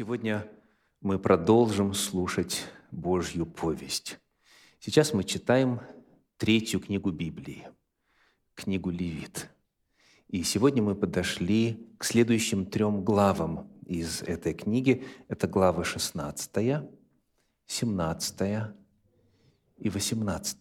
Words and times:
Сегодня 0.00 0.50
мы 1.02 1.18
продолжим 1.18 1.92
слушать 1.92 2.64
Божью 2.90 3.44
повесть. 3.44 4.18
Сейчас 4.78 5.12
мы 5.12 5.24
читаем 5.24 5.82
третью 6.38 6.80
книгу 6.80 7.10
Библии, 7.10 7.68
книгу 8.54 8.88
Левит. 8.88 9.50
И 10.28 10.42
сегодня 10.42 10.82
мы 10.82 10.94
подошли 10.94 11.86
к 11.98 12.04
следующим 12.04 12.64
трем 12.64 13.04
главам 13.04 13.70
из 13.84 14.22
этой 14.22 14.54
книги. 14.54 15.04
Это 15.28 15.46
главы 15.46 15.84
16, 15.84 16.80
17 17.66 18.40
и 19.76 19.90
18. 19.90 20.58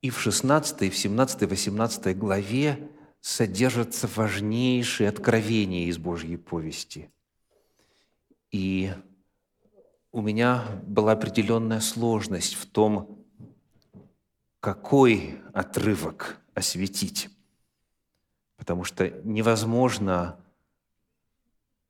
И 0.00 0.10
в 0.10 0.20
16, 0.20 0.82
и 0.82 0.90
в 0.90 0.96
17, 0.96 1.42
и 1.42 1.46
18 1.46 2.16
главе 2.16 2.88
содержатся 3.20 4.08
важнейшие 4.14 5.08
откровения 5.08 5.86
из 5.86 5.98
Божьей 5.98 6.36
повести– 6.36 7.10
и 8.56 8.90
у 10.12 10.22
меня 10.22 10.80
была 10.86 11.12
определенная 11.12 11.80
сложность 11.80 12.54
в 12.54 12.64
том, 12.64 13.22
какой 14.60 15.42
отрывок 15.52 16.40
осветить. 16.54 17.28
Потому 18.56 18.84
что 18.84 19.10
невозможно 19.24 20.40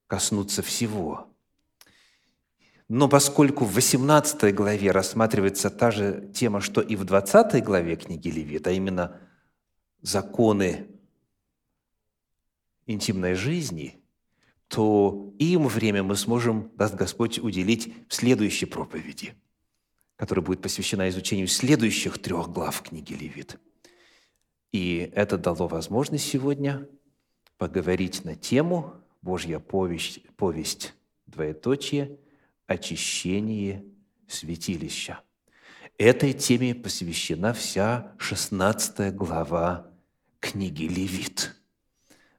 коснуться 0.08 0.62
всего. 0.62 1.28
Но 2.88 3.08
поскольку 3.08 3.64
в 3.64 3.72
18 3.74 4.52
главе 4.52 4.90
рассматривается 4.90 5.70
та 5.70 5.92
же 5.92 6.32
тема, 6.34 6.60
что 6.60 6.80
и 6.80 6.96
в 6.96 7.04
20 7.04 7.62
главе 7.62 7.94
книги 7.94 8.28
Левит, 8.28 8.66
а 8.66 8.72
именно 8.72 9.20
законы 10.02 10.88
интимной 12.86 13.34
жизни– 13.34 14.02
то 14.68 15.32
им 15.38 15.68
время 15.68 16.02
мы 16.02 16.16
сможем, 16.16 16.70
даст 16.74 16.94
Господь, 16.94 17.38
уделить 17.38 17.92
в 18.08 18.14
следующей 18.14 18.66
проповеди, 18.66 19.34
которая 20.16 20.44
будет 20.44 20.62
посвящена 20.62 21.08
изучению 21.08 21.48
следующих 21.48 22.18
трех 22.18 22.50
глав 22.50 22.82
книги 22.82 23.12
Левит. 23.12 23.58
И 24.72 25.10
это 25.14 25.38
дало 25.38 25.68
возможность 25.68 26.26
сегодня 26.26 26.88
поговорить 27.58 28.24
на 28.24 28.34
тему 28.34 28.94
Божья 29.22 29.58
повесть, 29.58 30.20
повесть 30.36 30.94
двоеточие, 31.26 32.18
очищение 32.66 33.84
святилища. 34.26 35.20
Этой 35.98 36.34
теме 36.34 36.74
посвящена 36.74 37.54
вся 37.54 38.12
16 38.18 39.14
глава 39.14 39.90
книги 40.40 40.84
Левит. 40.84 41.56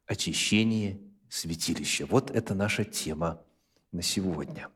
Очищение 0.05 0.99
святилище. 1.29 2.05
Вот 2.05 2.31
это 2.31 2.53
наша 2.53 2.83
тема 2.83 3.41
на 3.91 4.01
сегодня. 4.01 4.69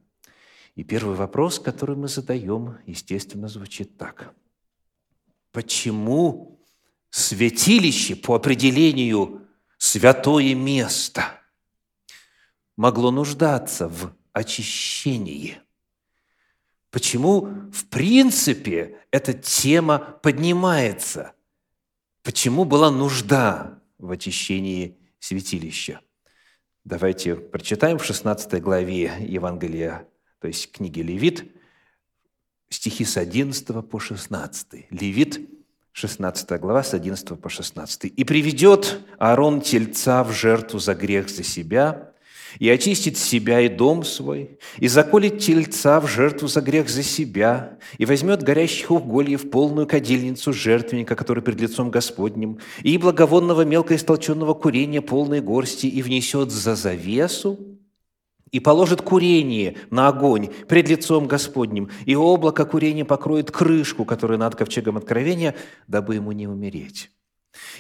И 0.76 0.84
первый 0.84 1.16
вопрос, 1.16 1.60
который 1.60 1.96
мы 1.96 2.08
задаем, 2.08 2.78
естественно, 2.86 3.48
звучит 3.48 3.98
так. 3.98 4.34
Почему 5.52 6.60
святилище 7.10 8.16
по 8.16 8.36
определению 8.36 9.48
святое 9.78 10.56
место 10.56 11.42
могло 12.78 13.12
нуждаться 13.12 13.90
в 13.90 14.16
очищении? 14.32 15.60
Почему, 16.90 17.48
в 17.72 17.86
принципе, 17.88 19.00
эта 19.12 19.34
тема 19.34 20.00
поднимается? 20.00 21.34
Почему 22.24 22.66
была 22.66 22.92
нужда 22.92 23.82
в 23.98 24.12
очищении 24.12 24.98
святилища? 25.20 26.02
Давайте 26.84 27.36
прочитаем 27.36 28.00
в 28.00 28.04
16 28.04 28.60
главе 28.60 29.14
Евангелия, 29.20 30.08
то 30.40 30.48
есть 30.48 30.72
книги 30.72 31.02
Левит, 31.02 31.56
стихи 32.70 33.06
с 33.06 33.18
11 33.18 33.88
по 33.88 34.00
16. 34.00 34.88
Левит, 34.90 35.48
16 35.92 36.60
глава, 36.60 36.82
с 36.82 36.96
11 36.96 37.40
по 37.40 37.50
16. 37.50 38.06
«И 38.06 38.24
приведет 38.24 39.00
Аарон 39.20 39.62
тельца 39.62 40.24
в 40.24 40.32
жертву 40.32 40.80
за 40.80 40.96
грех 40.96 41.30
за 41.30 41.44
себя, 41.44 42.11
и 42.60 42.70
очистит 42.70 43.18
себя 43.18 43.62
и 43.62 43.70
дом 43.70 44.04
свой, 44.04 44.58
и 44.78 44.88
заколет 44.88 45.40
тельца 45.40 46.00
в 46.00 46.08
жертву 46.08 46.48
за 46.48 46.62
грех 46.62 46.90
за 46.90 47.04
себя, 47.04 47.78
и 47.98 48.06
возьмет 48.06 48.44
горящих 48.44 48.92
угольев 48.92 49.50
полную 49.50 49.88
кадильницу 49.88 50.54
жертвенника, 50.54 51.16
который 51.16 51.44
пред 51.44 51.62
лицом 51.62 51.92
Господним, 51.92 52.60
и 52.84 52.98
благовонного 52.98 53.64
мелко 53.64 53.96
истолченного 53.96 54.54
курения 54.54 55.02
полной 55.02 55.42
горсти, 55.42 55.88
и 55.88 56.02
внесет 56.02 56.52
за 56.52 56.76
завесу, 56.76 57.60
и 58.52 58.60
положит 58.60 59.02
курение 59.02 59.78
на 59.90 60.10
огонь 60.10 60.50
пред 60.68 60.90
лицом 60.90 61.28
Господним, 61.28 61.90
и 62.06 62.16
облако 62.16 62.66
курения 62.66 63.06
покроет 63.06 63.50
крышку, 63.50 64.06
которая 64.06 64.38
над 64.38 64.56
ковчегом 64.56 64.98
откровения, 64.98 65.56
дабы 65.88 66.16
ему 66.16 66.32
не 66.34 66.48
умереть. 66.48 67.10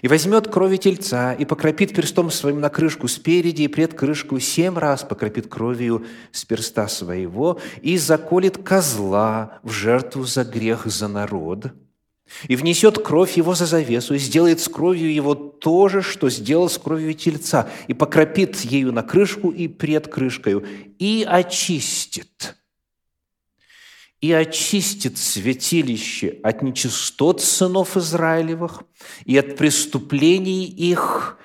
И 0.02 0.08
возьмет 0.08 0.48
крови 0.48 0.78
тельца 0.78 1.34
и 1.34 1.46
покропит 1.46 1.96
перстом 1.96 2.30
своим 2.32 2.59
на 2.59 2.70
крышку 2.70 3.08
спереди 3.08 3.64
и 3.64 3.68
пред 3.68 3.94
крышку 3.94 4.40
семь 4.40 4.78
раз 4.78 5.04
покропит 5.04 5.48
кровью 5.48 6.06
с 6.32 6.44
перста 6.44 6.88
своего 6.88 7.59
и 7.82 7.98
заколет 7.98 8.58
козла 8.58 9.59
в 9.64 9.72
жертву 9.72 10.24
за 10.24 10.44
грех 10.44 10.88
за 10.88 11.08
народ, 11.08 11.72
и 12.48 12.56
внесет 12.56 12.98
кровь 12.98 13.38
его 13.38 13.56
за 13.56 13.66
завесу, 13.66 14.16
и 14.16 14.18
сделает 14.18 14.59
с 14.59 14.68
кровью 14.68 15.14
его 15.14 15.36
то 15.36 15.90
же, 15.90 16.02
что 16.02 16.30
сделал 16.30 16.70
с 16.70 16.78
кровью 16.78 17.14
тельца, 17.14 17.70
и 17.88 17.94
покропит 17.94 18.58
ею 18.62 18.92
на 18.92 19.03
крышку 19.03 19.50
и 19.50 19.68
пред 19.68 20.08
крышкою, 20.08 20.66
и 20.98 21.26
очистит– 21.28 22.56
и 24.22 24.32
очистит 24.32 25.18
святилище 25.18 26.40
от 26.44 26.62
нечистот 26.62 27.42
сынов 27.42 27.98
Израилевых 27.98 28.84
и 29.26 29.36
от 29.38 29.58
преступлений 29.58 30.66
их 30.66 31.38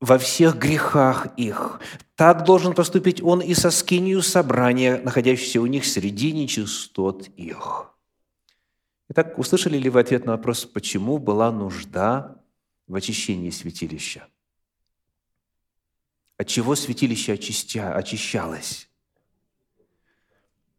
во 0.00 0.16
всех 0.16 0.56
грехах 0.56 1.28
их. 1.36 1.80
Так 2.14 2.44
должен 2.44 2.74
поступить 2.74 3.20
он 3.22 3.40
и 3.40 3.54
со 3.54 3.70
скинию 3.70 4.22
собрания, 4.22 5.00
находящейся 5.02 5.60
у 5.60 5.66
них 5.66 5.84
среди 5.84 6.32
нечистот 6.32 7.28
их». 7.36 7.92
Итак, 9.08 9.38
услышали 9.38 9.78
ли 9.78 9.88
вы 9.90 10.00
ответ 10.00 10.24
на 10.24 10.32
вопрос, 10.32 10.64
почему 10.64 11.18
была 11.18 11.52
нужда 11.52 12.40
в 12.86 12.94
очищении 12.94 13.50
святилища? 13.50 14.26
От 16.38 16.48
чего 16.48 16.74
святилище 16.74 17.34
очистя, 17.34 17.94
очищалось? 17.94 18.85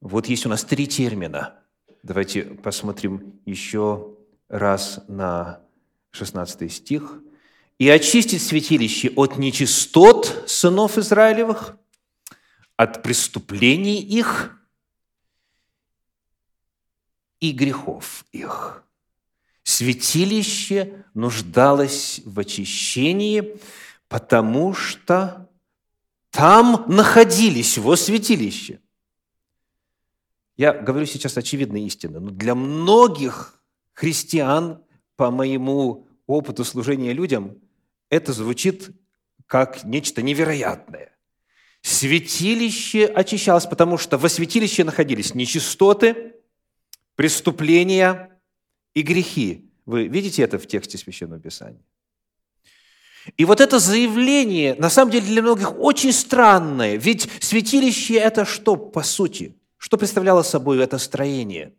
Вот 0.01 0.27
есть 0.27 0.45
у 0.45 0.49
нас 0.49 0.63
три 0.63 0.87
термина. 0.87 1.59
Давайте 2.03 2.43
посмотрим 2.43 3.41
еще 3.45 4.15
раз 4.47 5.03
на 5.07 5.61
16 6.11 6.71
стих. 6.71 7.19
«И 7.79 7.89
очистить 7.89 8.41
святилище 8.41 9.11
от 9.15 9.37
нечистот 9.37 10.45
сынов 10.47 10.97
Израилевых, 10.97 11.77
от 12.75 13.03
преступлений 13.03 14.01
их 14.01 14.59
и 17.39 17.51
грехов 17.51 18.25
их». 18.31 18.83
Святилище 19.63 21.05
нуждалось 21.13 22.21
в 22.25 22.39
очищении, 22.39 23.59
потому 24.07 24.73
что 24.73 25.49
там 26.31 26.85
находились, 26.87 27.77
во 27.77 27.95
святилище– 27.95 28.79
я 30.57 30.73
говорю 30.73 31.06
сейчас 31.06 31.38
очевидные 31.38 31.85
истины, 31.85 32.19
но 32.19 32.31
для 32.31 32.56
многих 32.56 33.62
христиан, 33.94 34.84
по 35.16 35.31
моему 35.31 36.07
опыту 36.25 36.66
служения 36.66 37.13
людям, 37.13 37.57
это 38.09 38.33
звучит 38.33 38.89
как 39.45 39.83
нечто 39.83 40.21
невероятное. 40.21 41.15
Святилище 41.81 43.06
очищалось, 43.06 43.65
потому 43.65 43.98
что 43.98 44.18
во 44.18 44.30
святилище 44.30 44.83
находились 44.83 45.36
нечистоты, 45.36 46.33
преступления 47.15 48.39
и 48.94 49.03
грехи. 49.03 49.71
Вы 49.86 50.07
видите 50.07 50.42
это 50.42 50.60
в 50.60 50.68
тексте 50.68 50.98
Священного 50.98 51.39
Писания? 51.39 51.81
И 53.36 53.45
вот 53.45 53.62
это 53.62 53.80
заявление, 53.80 54.75
на 54.75 54.89
самом 54.89 55.12
деле, 55.12 55.27
для 55.27 55.42
многих 55.42 55.77
очень 55.77 56.13
странное, 56.13 56.95
ведь 56.95 57.30
святилище– 57.42 58.13
это 58.15 58.45
что, 58.45 58.75
по 58.75 59.03
сути? 59.03 59.56
Что 59.77 59.97
представляло 59.97 60.41
собой 60.41 60.79
это 60.83 60.97
строение? 60.97 61.74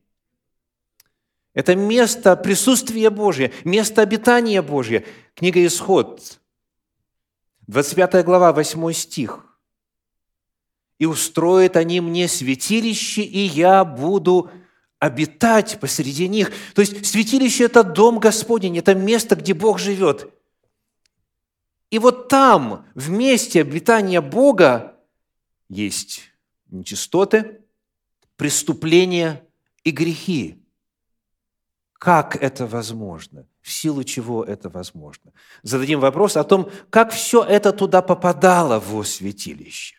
Это 1.52 1.74
место 1.74 2.36
присутствия 2.36 3.10
Божия, 3.10 3.52
место 3.64 4.02
обитания 4.02 4.62
Божия. 4.62 5.04
Книга 5.34 5.64
Исход, 5.66 6.40
25 7.66 8.24
глава, 8.24 8.52
8 8.52 8.92
стих. 8.92 9.44
«И 10.98 11.06
устроят 11.06 11.76
они 11.76 12.00
мне 12.00 12.28
святилище, 12.28 13.22
и 13.22 13.38
я 13.40 13.84
буду 13.84 14.50
обитать 14.98 15.78
посреди 15.80 16.28
них». 16.28 16.52
То 16.74 16.82
есть 16.82 17.06
святилище– 17.06 17.64
это 17.66 17.84
дом 17.84 18.18
Господень, 18.18 18.78
это 18.78 18.94
место, 18.94 19.36
где 19.36 19.54
Бог 19.54 19.78
живет. 19.78 20.32
И 21.90 21.98
вот 21.98 22.28
там, 22.28 22.86
в 22.94 23.10
месте 23.10 23.60
обитания 23.60 24.20
Бога, 24.20 24.96
есть 25.68 26.22
нечистоты, 26.68 27.57
преступления 28.38 29.44
и 29.84 29.90
грехи. 29.90 30.64
Как 31.98 32.36
это 32.36 32.66
возможно? 32.66 33.46
В 33.60 33.70
силу 33.70 34.04
чего 34.04 34.44
это 34.44 34.70
возможно? 34.70 35.32
Зададим 35.62 35.98
вопрос 36.00 36.36
о 36.36 36.44
том, 36.44 36.70
как 36.88 37.10
все 37.10 37.42
это 37.42 37.72
туда 37.72 38.00
попадало 38.00 38.78
в 38.78 39.04
святилище. 39.04 39.96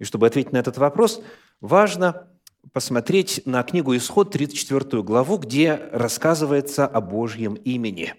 И 0.00 0.04
чтобы 0.04 0.26
ответить 0.26 0.52
на 0.52 0.58
этот 0.58 0.76
вопрос, 0.76 1.22
важно 1.60 2.28
посмотреть 2.72 3.42
на 3.46 3.62
книгу 3.62 3.96
«Исход», 3.96 4.32
34 4.32 5.02
главу, 5.04 5.38
где 5.38 5.76
рассказывается 5.92 6.84
о 6.84 7.00
Божьем 7.00 7.54
имени. 7.54 8.14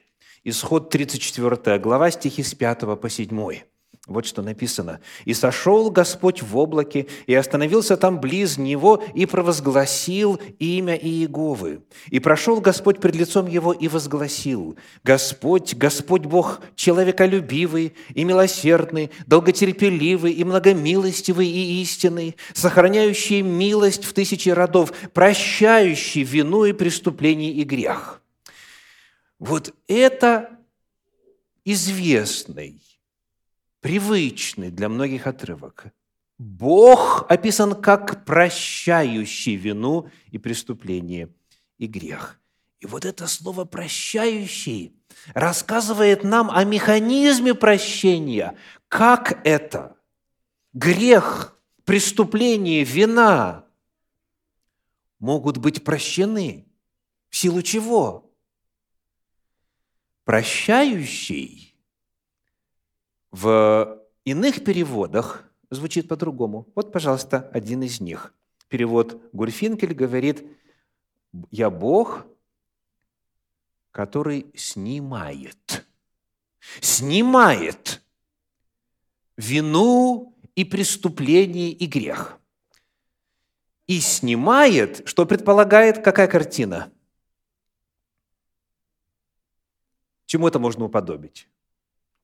Исход, 0.46 0.90
34 0.90 1.80
глава, 1.80 2.10
стихи 2.12 2.44
с 2.44 2.56
5 2.56 3.00
по 3.00 3.10
7. 3.10 3.62
Вот 4.10 4.26
что 4.26 4.42
написано. 4.42 5.02
«И 5.26 5.36
сошел 5.36 5.92
Господь 5.92 6.42
в 6.42 6.58
облаке, 6.58 7.06
и 7.28 7.36
остановился 7.36 7.96
там 7.96 8.20
близ 8.20 8.58
Него, 8.58 9.04
и 9.14 9.28
провозгласил 9.28 10.42
имя 10.58 10.96
Иеговы. 10.96 11.84
И 12.08 12.20
прошел 12.20 12.60
Господь 12.60 13.00
пред 13.00 13.16
лицом 13.16 13.46
Его, 13.46 13.72
и 13.72 13.88
возгласил, 13.88 14.76
Господь, 15.04 15.76
Господь 15.76 16.24
Бог, 16.24 16.62
человеколюбивый 16.76 17.94
и 18.16 18.24
милосердный, 18.24 19.12
долготерпеливый 19.28 20.34
и 20.34 20.44
многомилостивый 20.44 21.48
и 21.48 21.82
истинный, 21.84 22.36
сохраняющий 22.54 23.42
милость 23.42 24.06
в 24.06 24.14
тысячи 24.14 24.50
родов, 24.50 24.92
прощающий 25.14 26.24
вину 26.24 26.66
и 26.66 26.74
преступление 26.74 27.52
и 27.52 27.64
грех». 27.64 28.24
Вот 29.38 29.72
это 29.88 30.50
известный, 31.64 32.82
привычный 33.82 34.72
для 34.72 34.90
многих 34.90 35.28
отрывок. 35.28 35.88
Бог 36.38 37.26
описан 37.30 37.80
как 37.82 38.26
прощающий 38.26 39.56
вину 39.56 40.10
и 40.32 40.38
преступление 40.38 41.30
и 41.78 41.86
грех. 41.86 42.40
И 42.80 42.86
вот 42.86 43.04
это 43.04 43.28
слово 43.28 43.66
«прощающий» 43.66 44.96
рассказывает 45.34 46.24
нам 46.24 46.50
о 46.50 46.64
механизме 46.64 47.54
прощения. 47.54 48.58
Как 48.88 49.46
это? 49.46 49.98
Грех, 50.72 51.60
преступление, 51.84 52.86
вина 52.86 53.66
могут 55.20 55.58
быть 55.58 55.84
прощены. 55.84 56.66
В 57.30 57.36
силу 57.36 57.62
чего? 57.62 58.34
Прощающий– 60.24 61.66
в 63.32 64.02
иных 64.26 64.64
переводах 64.64 65.44
звучит 65.70 66.08
по-другому. 66.08 66.68
Вот, 66.76 66.92
пожалуйста, 66.92 67.50
один 67.54 67.84
из 67.84 68.00
них. 68.00 68.34
Перевод 68.68 69.22
Гурфинкель 69.34 69.94
говорит, 69.94 70.46
«Я 71.52 71.70
Бог, 71.70 72.26
который 73.92 74.52
снимает». 74.56 75.86
Снимает 76.82 78.02
вину 79.38 80.36
и 80.56 80.66
преступление 80.66 81.72
и 81.72 81.86
грех. 81.86 82.38
И 83.88 84.00
снимает, 84.02 85.08
что 85.08 85.26
предполагает 85.26 86.04
какая 86.04 86.28
картина? 86.28 86.92
Чему 90.26 90.48
это 90.48 90.60
можно 90.60 90.86
уподобить? 90.86 91.48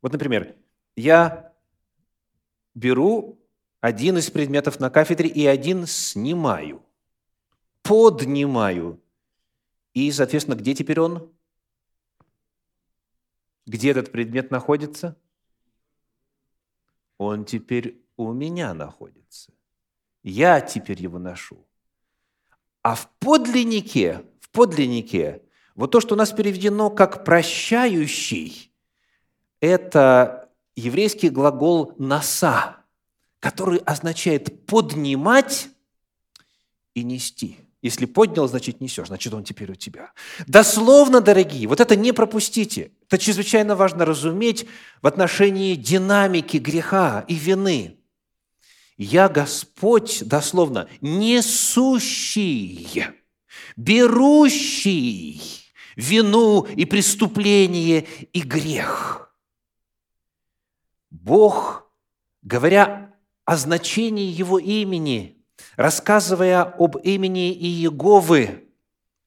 Вот, 0.02 0.12
например, 0.12 0.56
я 0.96 1.54
беру 2.74 3.40
один 3.82 4.18
из 4.18 4.30
предметов 4.30 4.80
на 4.80 4.90
кафедре 4.90 5.30
и 5.30 5.46
один 5.46 5.86
снимаю, 5.86 6.84
поднимаю. 7.84 9.02
И, 9.94 10.12
соответственно, 10.12 10.56
где 10.56 10.74
теперь 10.74 11.00
он? 11.00 11.32
Где 13.66 13.92
этот 13.92 14.12
предмет 14.12 14.52
находится? 14.52 15.18
Он 17.18 17.46
теперь 17.46 18.04
у 18.18 18.34
меня 18.34 18.74
находится. 18.74 19.54
Я 20.24 20.62
теперь 20.62 21.02
его 21.02 21.20
ношу. 21.20 21.66
А 22.82 22.96
в 22.96 23.10
подлиннике, 23.20 24.26
в 24.42 24.50
подлиннике, 24.50 25.44
вот 25.76 25.92
то, 25.92 26.02
что 26.02 26.16
у 26.16 26.18
нас 26.18 26.32
переведено 26.32 26.90
как 26.90 27.26
«прощающий», 27.26 28.72
это 29.60 30.45
еврейский 30.76 31.30
глагол 31.30 31.94
«носа», 31.98 32.78
который 33.40 33.80
означает 33.80 34.66
«поднимать» 34.66 35.70
и 36.94 37.04
«нести». 37.04 37.58
Если 37.82 38.06
поднял, 38.06 38.48
значит 38.48 38.82
несешь, 38.82 39.08
значит 39.08 39.32
он 39.32 39.44
теперь 39.44 39.72
у 39.72 39.76
тебя. 39.76 40.12
Дословно, 40.48 41.22
дорогие, 41.22 41.68
вот 41.68 41.80
это 41.80 41.96
не 41.96 42.14
пропустите. 42.14 42.92
Это 43.06 43.20
чрезвычайно 43.20 43.76
важно 43.76 44.06
разуметь 44.06 44.66
в 45.04 45.08
отношении 45.08 45.76
динамики 45.76 46.58
греха 46.58 47.24
и 47.28 47.36
вины. 47.36 48.00
Я 48.98 49.30
Господь, 49.30 50.24
дословно, 50.26 50.88
несущий, 51.00 53.06
берущий 53.78 55.44
вину 55.96 56.64
и 56.64 56.86
преступление 56.86 58.08
и 58.34 58.42
грех– 58.42 59.22
Бог, 61.22 61.90
говоря 62.42 63.16
о 63.46 63.56
значении 63.56 64.28
Его 64.30 64.60
имени, 64.60 65.46
рассказывая 65.78 66.64
об 66.64 66.98
имени 66.98 67.54
Иеговы, 67.54 68.70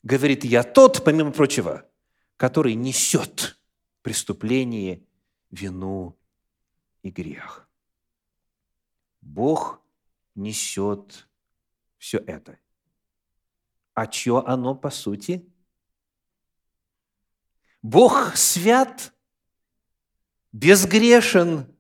говорит, 0.03 0.45
«Я 0.45 0.65
тот, 0.65 1.03
помимо 1.03 1.33
прочего, 1.33 1.89
который 2.37 2.75
несет 2.75 3.59
преступление, 4.03 5.03
вину 5.51 6.19
и 7.03 7.11
грех». 7.11 7.69
Бог 9.23 9.81
несет 10.35 11.27
все 11.97 12.19
это. 12.19 12.59
А 13.95 14.11
что 14.11 14.47
оно 14.47 14.75
по 14.75 14.91
сути? 14.91 15.51
Бог 17.81 18.37
свят, 18.37 19.15
безгрешен, 20.53 21.78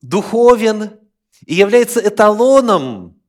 духовен 0.00 0.98
и 1.44 1.54
является 1.54 2.00
эталоном 2.00 3.20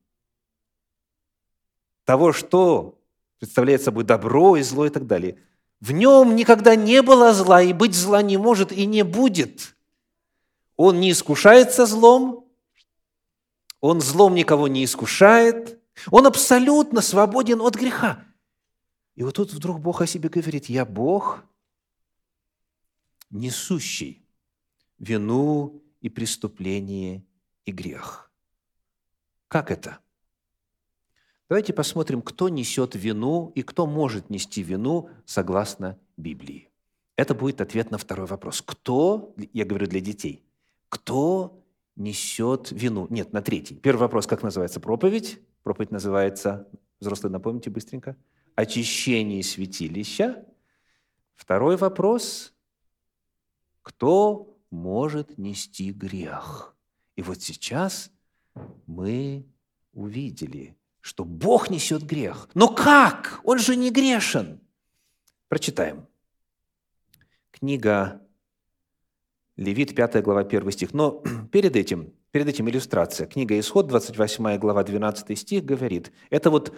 того, 2.05 2.31
что 2.31 2.99
представляет 3.39 3.81
собой 3.81 4.03
добро 4.03 4.55
и 4.57 4.61
зло 4.61 4.85
и 4.85 4.89
так 4.89 5.07
далее. 5.07 5.41
В 5.79 5.91
нем 5.91 6.35
никогда 6.35 6.75
не 6.75 7.01
было 7.01 7.33
зла, 7.33 7.61
и 7.61 7.73
быть 7.73 7.93
зла 7.93 8.21
не 8.21 8.37
может 8.37 8.71
и 8.71 8.85
не 8.85 9.03
будет. 9.03 9.75
Он 10.75 10.99
не 10.99 11.11
искушается 11.11 11.85
злом, 11.85 12.47
он 13.79 14.01
злом 14.01 14.35
никого 14.35 14.67
не 14.67 14.83
искушает, 14.83 15.79
он 16.09 16.25
абсолютно 16.25 17.01
свободен 17.01 17.61
от 17.61 17.75
греха. 17.75 18.23
И 19.15 19.23
вот 19.23 19.35
тут 19.35 19.51
вдруг 19.51 19.79
Бог 19.79 20.01
о 20.01 20.07
себе 20.07 20.29
говорит, 20.29 20.65
я 20.65 20.85
Бог, 20.85 21.43
несущий 23.29 24.26
вину 24.99 25.81
и 26.01 26.09
преступление 26.09 27.23
и 27.65 27.71
грех. 27.71 28.31
Как 29.47 29.71
это? 29.71 29.99
Давайте 31.49 31.73
посмотрим, 31.73 32.21
кто 32.21 32.49
несет 32.49 32.95
вину 32.95 33.51
и 33.55 33.61
кто 33.61 33.87
может 33.87 34.29
нести 34.29 34.63
вину 34.63 35.09
согласно 35.25 35.97
Библии. 36.17 36.69
Это 37.15 37.33
будет 37.33 37.61
ответ 37.61 37.89
на 37.89 37.97
второй 37.97 38.27
вопрос. 38.27 38.61
Кто, 38.61 39.33
я 39.53 39.65
говорю 39.65 39.87
для 39.87 40.01
детей, 40.01 40.43
кто 40.89 41.63
несет 41.95 42.71
вину? 42.71 43.07
Нет, 43.09 43.31
на 43.31 43.41
третий. 43.41 43.75
Первый 43.75 44.01
вопрос, 44.01 44.27
как 44.27 44.43
называется 44.43 44.79
проповедь? 44.79 45.39
Проповедь 45.63 45.91
называется, 45.91 46.67
взрослые 46.99 47.31
напомните 47.31 47.69
быстренько, 47.69 48.17
очищение 48.55 49.41
святилища. 49.41 50.45
Второй 51.35 51.77
вопрос, 51.77 52.53
кто 53.83 54.56
может 54.69 55.37
нести 55.37 55.91
грех. 55.91 56.75
И 57.15 57.21
вот 57.21 57.41
сейчас 57.41 58.11
мы 58.85 59.45
увидели, 59.93 60.77
что 61.01 61.23
Бог 61.25 61.69
несет 61.69 62.03
грех. 62.03 62.49
Но 62.53 62.67
как? 62.67 63.39
Он 63.43 63.59
же 63.59 63.75
не 63.75 63.91
грешен. 63.91 64.59
Прочитаем. 65.47 66.05
Книга 67.51 68.21
Левит, 69.55 69.95
5 69.95 70.21
глава, 70.23 70.41
1 70.41 70.71
стих. 70.71 70.93
Но 70.93 71.23
перед 71.51 71.75
этим, 71.75 72.13
перед 72.31 72.47
этим 72.47 72.69
иллюстрация. 72.69 73.25
Книга 73.25 73.59
Исход, 73.59 73.87
28 73.87 74.57
глава, 74.57 74.83
12 74.83 75.37
стих 75.37 75.65
говорит. 75.65 76.11
Это 76.29 76.51
вот 76.51 76.75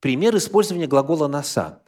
пример 0.00 0.36
использования 0.36 0.86
глагола 0.86 1.28
«носа». 1.28 1.82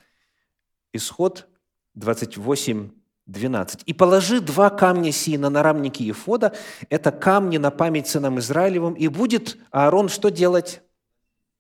Исход 0.92 1.48
28, 1.94 2.90
12. 3.28 3.82
«И 3.84 3.92
положи 3.92 4.40
два 4.40 4.70
камня 4.70 5.12
сии 5.12 5.36
на 5.36 5.50
нарамники 5.50 6.02
Ефода, 6.02 6.54
это 6.88 7.12
камни 7.12 7.58
на 7.58 7.70
память 7.70 8.08
сынам 8.08 8.38
Израилевым, 8.38 8.94
и 8.94 9.08
будет 9.08 9.58
Аарон 9.70 10.08
что 10.08 10.30
делать? 10.30 10.80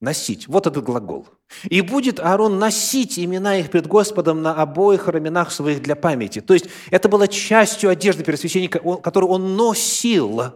Носить. 0.00 0.46
Вот 0.46 0.66
этот 0.66 0.84
глагол. 0.84 1.28
И 1.64 1.80
будет 1.80 2.20
Аарон 2.20 2.58
носить 2.58 3.18
имена 3.18 3.56
их 3.56 3.70
пред 3.70 3.86
Господом 3.86 4.42
на 4.42 4.54
обоих 4.54 5.08
раменах 5.08 5.50
своих 5.50 5.82
для 5.82 5.96
памяти. 5.96 6.40
То 6.40 6.54
есть 6.54 6.66
это 6.90 7.08
было 7.08 7.26
частью 7.26 7.90
одежды 7.90 8.22
первосвященника, 8.22 8.78
которую 8.78 9.30
он 9.30 9.56
носил. 9.56 10.54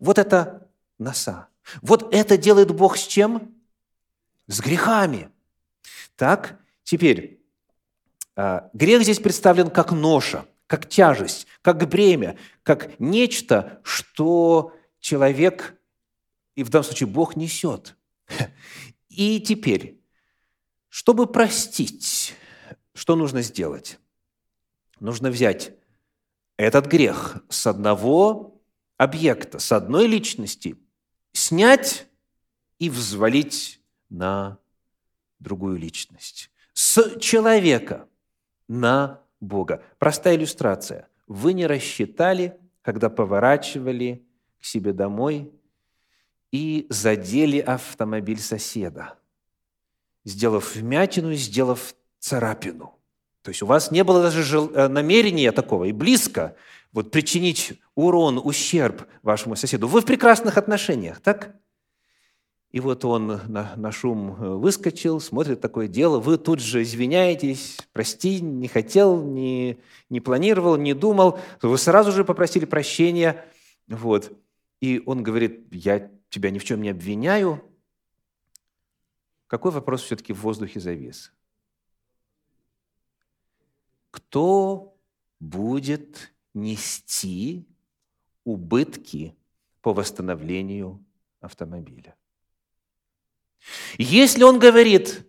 Вот 0.00 0.18
это 0.18 0.68
носа. 0.98 1.46
Вот 1.80 2.12
это 2.12 2.36
делает 2.36 2.74
Бог 2.74 2.96
с 2.96 3.06
чем? 3.06 3.54
С 4.48 4.60
грехами. 4.60 5.30
Так, 6.16 6.58
теперь, 6.82 7.35
грех 8.36 9.02
здесь 9.02 9.18
представлен 9.18 9.70
как 9.70 9.92
ноша, 9.92 10.46
как 10.66 10.88
тяжесть, 10.88 11.46
как 11.62 11.88
бремя, 11.88 12.38
как 12.62 12.98
нечто, 13.00 13.80
что 13.82 14.74
человек, 15.00 15.76
и 16.54 16.62
в 16.62 16.68
данном 16.68 16.84
случае 16.84 17.08
Бог, 17.08 17.36
несет. 17.36 17.96
И 19.08 19.40
теперь, 19.40 19.98
чтобы 20.88 21.26
простить, 21.26 22.34
что 22.94 23.16
нужно 23.16 23.40
сделать? 23.42 23.98
Нужно 25.00 25.30
взять 25.30 25.72
этот 26.56 26.86
грех 26.86 27.42
с 27.48 27.66
одного 27.66 28.60
объекта, 28.96 29.58
с 29.58 29.72
одной 29.72 30.06
личности, 30.06 30.76
снять 31.32 32.06
и 32.78 32.90
взвалить 32.90 33.80
на 34.08 34.58
другую 35.38 35.78
личность. 35.78 36.50
С 36.72 37.18
человека 37.20 38.08
на 38.68 39.20
Бога. 39.40 39.82
Простая 39.98 40.36
иллюстрация. 40.36 41.08
Вы 41.26 41.52
не 41.52 41.66
рассчитали, 41.66 42.56
когда 42.82 43.10
поворачивали 43.10 44.24
к 44.60 44.64
себе 44.64 44.92
домой 44.92 45.52
и 46.52 46.86
задели 46.88 47.58
автомобиль 47.58 48.40
соседа, 48.40 49.14
сделав 50.24 50.74
вмятину, 50.74 51.34
сделав 51.34 51.94
царапину. 52.18 52.94
То 53.42 53.50
есть 53.50 53.62
у 53.62 53.66
вас 53.66 53.90
не 53.90 54.02
было 54.02 54.22
даже 54.22 54.42
э, 54.42 54.88
намерения 54.88 55.52
такого 55.52 55.84
и 55.84 55.92
близко 55.92 56.56
вот 56.92 57.10
причинить 57.10 57.80
урон, 57.94 58.40
ущерб 58.42 59.06
вашему 59.22 59.54
соседу. 59.54 59.86
Вы 59.86 60.00
в 60.00 60.04
прекрасных 60.04 60.56
отношениях, 60.56 61.20
так? 61.20 61.54
И 62.70 62.80
вот 62.80 63.04
он 63.04 63.26
на, 63.26 63.74
на 63.76 63.92
шум 63.92 64.32
э, 64.32 64.54
выскочил, 64.54 65.20
смотрит 65.20 65.60
такое 65.60 65.88
дело, 65.88 66.18
вы 66.18 66.36
тут 66.36 66.60
же 66.60 66.82
извиняетесь, 66.82 67.78
прости, 67.92 68.40
не 68.40 68.68
хотел, 68.68 69.22
не, 69.22 69.78
не 70.10 70.20
планировал, 70.20 70.76
не 70.76 70.92
думал, 70.92 71.38
вы 71.62 71.78
сразу 71.78 72.12
же 72.12 72.24
попросили 72.24 72.64
прощения. 72.64 73.44
Вот. 73.86 74.32
И 74.80 75.02
он 75.06 75.22
говорит, 75.22 75.72
я 75.72 76.10
тебя 76.28 76.50
ни 76.50 76.58
в 76.58 76.64
чем 76.64 76.82
не 76.82 76.90
обвиняю. 76.90 77.62
Какой 79.46 79.70
вопрос 79.70 80.02
все-таки 80.02 80.32
в 80.32 80.40
воздухе 80.40 80.80
завис? 80.80 81.32
Кто 84.10 84.98
будет 85.38 86.34
нести 86.52 87.66
убытки 88.44 89.36
по 89.82 89.92
восстановлению 89.92 91.04
автомобиля? 91.40 92.16
Если 93.98 94.42
он 94.42 94.58
говорит, 94.58 95.26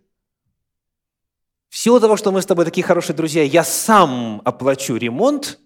в 1.70 1.78
силу 1.78 2.00
того, 2.00 2.18
что 2.18 2.32
мы 2.32 2.42
с 2.42 2.46
тобой 2.46 2.66
такие 2.66 2.84
хорошие 2.84 3.16
друзья, 3.16 3.44
я 3.44 3.64
сам 3.64 4.42
оплачу 4.46 4.96
ремонт, 4.96 5.60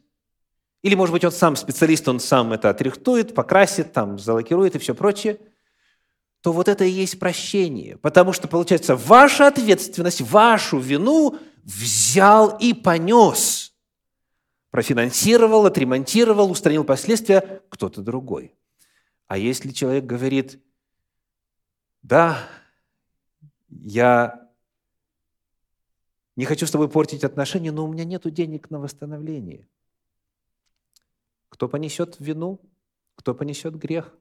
или, 0.82 0.96
может 0.96 1.14
быть, 1.14 1.24
он 1.24 1.32
сам 1.32 1.56
специалист, 1.56 2.08
он 2.08 2.20
сам 2.20 2.54
это 2.54 2.70
отрихтует, 2.70 3.36
покрасит, 3.36 3.94
там, 3.94 4.18
залакирует 4.18 4.76
и 4.76 4.80
все 4.80 4.96
прочее, 4.96 5.40
то 6.42 6.52
вот 6.52 6.68
это 6.68 6.84
и 6.84 6.90
есть 6.90 7.20
прощение. 7.20 7.98
Потому 7.98 8.34
что, 8.34 8.48
получается, 8.48 8.96
ваша 8.96 9.48
ответственность, 9.48 10.22
вашу 10.22 10.80
вину 10.80 11.38
взял 11.64 12.58
и 12.58 12.74
понес. 12.74 13.74
Профинансировал, 14.72 15.68
отремонтировал, 15.68 16.50
устранил 16.50 16.84
последствия 16.84 17.62
кто-то 17.70 18.02
другой. 18.02 18.56
А 19.28 19.38
если 19.38 19.70
человек 19.70 20.06
говорит, 20.06 20.60
да, 22.02 22.40
я 23.72 24.50
не 26.36 26.46
хочу 26.46 26.66
с 26.66 26.72
тобой 26.72 26.90
портить 26.90 27.24
отношения, 27.24 27.72
но 27.72 27.86
у 27.86 27.92
меня 27.92 28.04
нет 28.04 28.32
денег 28.34 28.70
на 28.70 28.80
восстановление. 28.80 29.68
Кто 31.50 31.68
понесет 31.68 32.18
вину? 32.20 32.62
Кто 33.16 33.36
понесет 33.36 33.76
грех? 33.76 34.16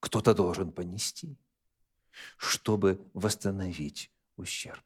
Кто-то 0.00 0.34
должен 0.34 0.72
понести, 0.72 1.36
чтобы 2.36 3.00
восстановить 3.12 4.10
ущерб. 4.36 4.82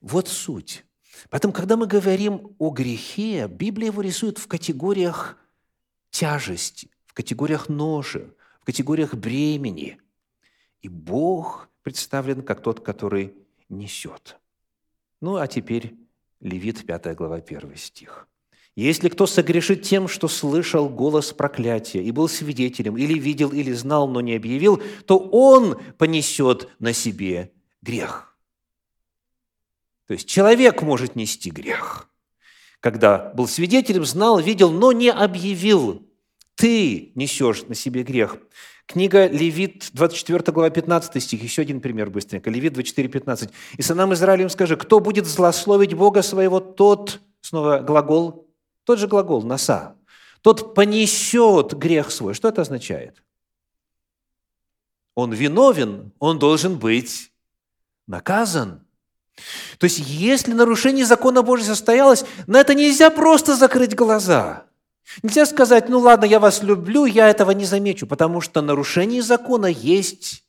Вот 0.00 0.28
суть. 0.28 0.84
Поэтому, 1.30 1.52
когда 1.52 1.76
мы 1.76 1.86
говорим 1.86 2.54
о 2.58 2.70
грехе, 2.70 3.48
Библия 3.48 3.90
его 3.90 4.02
рисует 4.02 4.38
в 4.38 4.46
категориях 4.46 5.38
тяжести, 6.10 6.90
в 7.06 7.14
категориях 7.14 7.68
ножи, 7.68 8.34
в 8.60 8.64
категориях 8.64 9.14
бремени. 9.14 10.00
И 10.82 10.88
Бог 10.88 11.70
представлен 11.84 12.42
как 12.42 12.60
тот, 12.62 12.80
который 12.80 13.34
несет. 13.68 14.36
Ну, 15.20 15.36
а 15.36 15.46
теперь 15.46 15.94
Левит, 16.40 16.84
5 16.84 17.14
глава, 17.14 17.36
1 17.36 17.76
стих. 17.76 18.26
«Если 18.74 19.08
кто 19.08 19.26
согрешит 19.26 19.82
тем, 19.82 20.08
что 20.08 20.26
слышал 20.26 20.88
голос 20.88 21.32
проклятия 21.32 22.02
и 22.02 22.10
был 22.10 22.28
свидетелем, 22.28 22.96
или 22.96 23.16
видел, 23.16 23.52
или 23.52 23.72
знал, 23.72 24.08
но 24.08 24.20
не 24.20 24.34
объявил, 24.34 24.82
то 25.06 25.16
он 25.16 25.80
понесет 25.96 26.68
на 26.80 26.92
себе 26.92 27.52
грех». 27.82 28.36
То 30.08 30.14
есть 30.14 30.28
человек 30.28 30.82
может 30.82 31.14
нести 31.14 31.50
грех, 31.50 32.10
когда 32.80 33.32
был 33.34 33.46
свидетелем, 33.46 34.04
знал, 34.04 34.40
видел, 34.40 34.70
но 34.70 34.92
не 34.92 35.08
объявил. 35.08 36.06
Ты 36.54 37.12
несешь 37.14 37.62
на 37.64 37.74
себе 37.74 38.02
грех. 38.02 38.38
Книга 38.86 39.26
Левит, 39.26 39.90
24 39.92 40.52
глава, 40.52 40.70
15 40.70 41.22
стих, 41.22 41.42
еще 41.42 41.62
один 41.62 41.80
пример 41.80 42.10
быстренько. 42.10 42.50
Левит 42.50 42.74
24, 42.74 43.08
15. 43.08 43.50
«И 43.78 43.82
сынам 43.82 44.12
Израилем 44.12 44.50
скажи, 44.50 44.76
кто 44.76 45.00
будет 45.00 45.26
злословить 45.26 45.94
Бога 45.94 46.22
своего, 46.22 46.60
тот, 46.60 47.20
снова 47.40 47.78
глагол, 47.78 48.46
тот 48.84 48.98
же 48.98 49.08
глагол, 49.08 49.42
носа, 49.42 49.96
тот 50.42 50.74
понесет 50.74 51.72
грех 51.72 52.10
свой». 52.10 52.34
Что 52.34 52.48
это 52.48 52.60
означает? 52.60 53.22
Он 55.14 55.32
виновен, 55.32 56.12
он 56.18 56.38
должен 56.38 56.78
быть 56.78 57.32
наказан. 58.06 58.86
То 59.78 59.84
есть, 59.84 59.98
если 59.98 60.52
нарушение 60.52 61.06
закона 61.06 61.42
Божьего 61.42 61.68
состоялось, 61.68 62.24
на 62.46 62.60
это 62.60 62.74
нельзя 62.74 63.10
просто 63.10 63.56
закрыть 63.56 63.94
глаза– 63.94 64.66
Нельзя 65.22 65.46
сказать, 65.46 65.88
ну 65.88 65.98
ладно, 65.98 66.24
я 66.24 66.40
вас 66.40 66.62
люблю, 66.62 67.04
я 67.04 67.28
этого 67.28 67.50
не 67.50 67.64
замечу, 67.64 68.06
потому 68.06 68.40
что 68.40 68.62
нарушение 68.62 69.22
закона 69.22 69.66
есть 69.66 70.44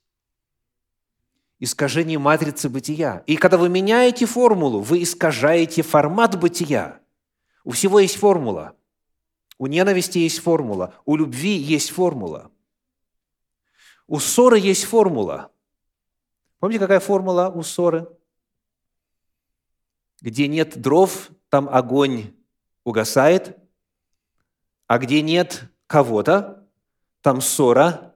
искажение 1.60 2.20
матрицы 2.20 2.70
бытия. 2.70 3.24
И 3.28 3.36
когда 3.36 3.58
вы 3.58 3.70
меняете 3.70 4.26
формулу, 4.26 4.80
вы 4.80 5.04
искажаете 5.04 5.82
формат 5.82 6.40
бытия. 6.40 7.00
У 7.64 7.72
всего 7.72 8.00
есть 8.00 8.16
формула. 8.16 8.76
У 9.58 9.68
ненависти 9.68 10.20
есть 10.20 10.40
формула. 10.40 10.94
У 11.06 11.16
любви 11.16 11.56
есть 11.56 11.92
формула. 11.92 12.52
У 14.08 14.20
ссоры 14.20 14.60
есть 14.60 14.86
формула. 14.86 15.52
Помните, 16.60 16.80
какая 16.80 17.00
формула 17.00 17.50
у 17.50 17.64
ссоры? 17.64 18.08
Где 20.22 20.48
нет 20.48 20.80
дров, 20.80 21.30
там 21.50 21.68
огонь 21.70 22.34
угасает– 22.84 23.58
а 24.88 24.98
где 24.98 25.22
нет 25.22 25.64
кого-то, 25.88 26.68
там 27.22 27.42
ссора 27.42 28.16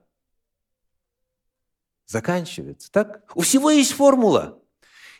заканчивается. 2.06 2.90
Так? 2.90 3.30
У 3.34 3.42
всего 3.42 3.70
есть 3.70 3.92
формула. 3.92 4.58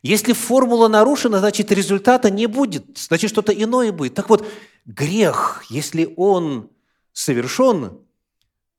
Если 0.02 0.32
формула 0.32 0.88
нарушена, 0.88 1.40
значит, 1.40 1.70
результата 1.72 2.30
не 2.30 2.46
будет, 2.46 2.96
значит, 2.98 3.30
что-то 3.30 3.52
иное 3.52 3.92
будет. 3.92 4.14
Так 4.14 4.30
вот, 4.30 4.46
грех, 4.86 5.64
если 5.68 6.12
он 6.16 6.70
совершен, 7.12 8.00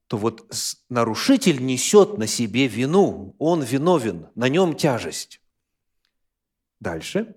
то 0.08 0.18
вот 0.18 0.51
нарушитель 0.90 1.63
несет 1.63 2.18
на 2.18 2.28
себе 2.28 2.68
вину, 2.68 3.36
он 3.38 3.62
виновен, 3.62 4.28
на 4.36 4.50
нем 4.50 4.75
тяжесть. 4.75 5.42
Дальше 6.80 7.36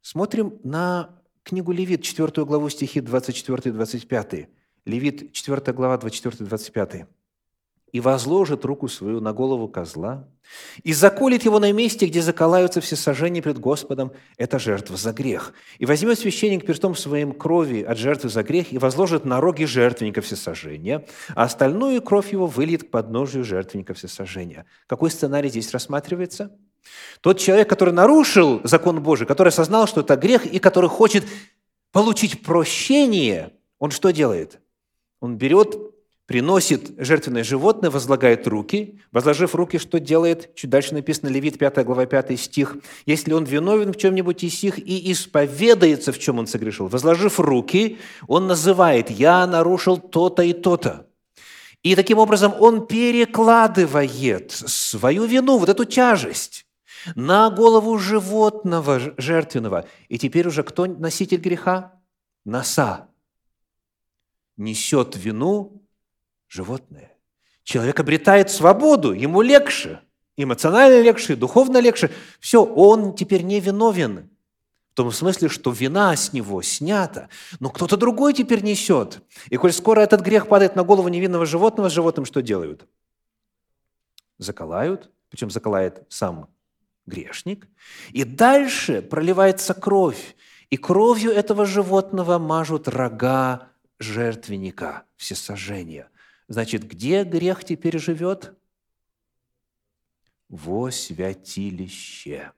смотрим 0.00 0.58
на 0.64 1.22
книгу 1.44 1.72
Левит, 1.72 2.02
4 2.02 2.44
главу 2.44 2.68
стихи 2.70 3.00
24-25. 3.00 4.48
Левит, 4.86 5.32
4 5.32 5.72
глава, 5.72 5.96
24-25. 5.98 7.06
и 7.94 8.00
возложит 8.00 8.64
руку 8.64 8.88
свою 8.88 9.20
на 9.20 9.32
голову 9.32 9.68
козла, 9.68 10.26
и 10.82 10.92
заколет 10.92 11.44
его 11.44 11.60
на 11.60 11.72
месте, 11.72 12.06
где 12.06 12.22
заколаются 12.22 12.80
все 12.80 12.96
сожжения 12.96 13.40
пред 13.40 13.60
Господом, 13.60 14.10
это 14.36 14.58
жертва 14.58 14.96
за 14.96 15.12
грех. 15.12 15.52
И 15.78 15.86
возьмет 15.86 16.18
священник 16.18 16.66
перстом 16.66 16.96
своим 16.96 17.30
крови 17.30 17.82
от 17.82 17.96
жертвы 17.96 18.30
за 18.30 18.42
грех 18.42 18.72
и 18.72 18.78
возложит 18.78 19.24
на 19.24 19.40
роги 19.40 19.62
жертвенника 19.62 20.22
всесожжения, 20.22 21.06
а 21.36 21.44
остальную 21.44 22.02
кровь 22.02 22.32
его 22.32 22.48
выльет 22.48 22.82
к 22.82 22.90
подножию 22.90 23.44
жертвенника 23.44 23.94
всесожжения. 23.94 24.66
Какой 24.88 25.12
сценарий 25.12 25.48
здесь 25.48 25.70
рассматривается? 25.70 26.50
Тот 27.20 27.38
человек, 27.38 27.68
который 27.68 27.94
нарушил 27.94 28.60
закон 28.64 29.02
Божий, 29.02 29.26
который 29.26 29.48
осознал, 29.48 29.86
что 29.86 30.00
это 30.02 30.16
грех, 30.16 30.46
и 30.46 30.58
который 30.58 30.90
хочет 30.90 31.24
получить 31.92 32.42
прощение, 32.42 33.52
он 33.78 33.90
что 33.90 34.10
делает? 34.10 34.60
Он 35.20 35.36
берет 35.36 35.76
приносит 36.26 36.92
жертвенное 36.96 37.44
животное, 37.44 37.90
возлагает 37.90 38.46
руки. 38.46 39.00
Возложив 39.12 39.54
руки, 39.54 39.78
что 39.78 40.00
делает? 40.00 40.54
Чуть 40.54 40.70
дальше 40.70 40.94
написано, 40.94 41.28
Левит 41.28 41.58
5 41.58 41.84
глава 41.84 42.06
5 42.06 42.38
стих. 42.40 42.76
«Если 43.06 43.32
он 43.32 43.44
виновен 43.44 43.92
в 43.92 43.96
чем-нибудь 43.96 44.42
из 44.42 44.58
сих 44.58 44.78
и 44.78 45.12
исповедается, 45.12 46.12
в 46.12 46.18
чем 46.18 46.38
он 46.38 46.46
согрешил, 46.46 46.88
возложив 46.88 47.40
руки, 47.40 47.98
он 48.26 48.46
называет 48.46 49.10
«я 49.10 49.46
нарушил 49.46 49.98
то-то 49.98 50.42
и 50.42 50.52
то-то». 50.52 51.06
И 51.82 51.94
таким 51.94 52.18
образом 52.18 52.54
он 52.58 52.86
перекладывает 52.86 54.50
свою 54.52 55.26
вину, 55.26 55.58
вот 55.58 55.68
эту 55.68 55.84
тяжесть, 55.84 56.63
на 57.14 57.50
голову 57.50 57.98
животного 57.98 59.00
жертвенного. 59.16 59.86
И 60.08 60.18
теперь 60.18 60.48
уже 60.48 60.62
кто 60.62 60.86
носитель 60.86 61.40
греха? 61.40 62.00
Носа. 62.44 63.08
Несет 64.56 65.16
вину 65.16 65.82
животное. 66.48 67.12
Человек 67.64 67.98
обретает 67.98 68.50
свободу, 68.50 69.12
ему 69.12 69.40
легче, 69.40 70.00
эмоционально 70.36 71.00
легче, 71.00 71.34
духовно 71.34 71.78
легче. 71.78 72.10
Все, 72.38 72.62
он 72.62 73.14
теперь 73.14 73.42
не 73.42 73.58
виновен. 73.58 74.30
В 74.92 74.96
том 74.96 75.10
смысле, 75.10 75.48
что 75.48 75.72
вина 75.72 76.14
с 76.14 76.32
него 76.32 76.62
снята, 76.62 77.28
но 77.58 77.70
кто-то 77.70 77.96
другой 77.96 78.32
теперь 78.32 78.62
несет. 78.62 79.22
И 79.48 79.56
коль 79.56 79.72
скоро 79.72 80.00
этот 80.00 80.20
грех 80.20 80.46
падает 80.46 80.76
на 80.76 80.84
голову 80.84 81.08
невинного 81.08 81.46
животного, 81.46 81.88
с 81.88 81.92
животным 81.92 82.24
что 82.24 82.42
делают? 82.42 82.86
Заколают, 84.38 85.10
причем 85.30 85.50
заколает 85.50 86.04
сам 86.08 86.53
грешник. 87.06 87.68
И 88.10 88.24
дальше 88.24 89.02
проливается 89.02 89.74
кровь. 89.74 90.36
И 90.70 90.76
кровью 90.76 91.30
этого 91.30 91.66
животного 91.66 92.38
мажут 92.38 92.88
рога 92.88 93.68
жертвенника, 93.98 95.04
всесожжения. 95.16 96.08
Значит, 96.48 96.86
где 96.86 97.24
грех 97.24 97.64
теперь 97.64 97.98
живет? 97.98 98.54
Во 100.48 100.90
святилище, 100.90 102.52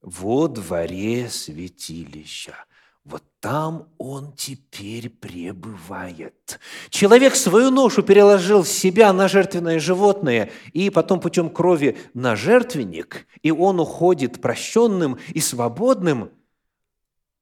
во 0.00 0.48
дворе 0.48 1.28
святилища. 1.28 2.64
Вот 3.08 3.24
там 3.40 3.88
он 3.96 4.34
теперь 4.34 5.08
пребывает. 5.08 6.60
Человек 6.90 7.36
свою 7.36 7.70
ношу 7.70 8.02
переложил 8.02 8.66
с 8.66 8.68
себя 8.68 9.14
на 9.14 9.28
жертвенное 9.28 9.80
животное 9.80 10.50
и 10.74 10.90
потом 10.90 11.18
путем 11.18 11.48
крови 11.48 11.96
на 12.12 12.36
жертвенник, 12.36 13.26
и 13.40 13.50
он 13.50 13.80
уходит 13.80 14.42
прощенным 14.42 15.18
и 15.28 15.40
свободным, 15.40 16.30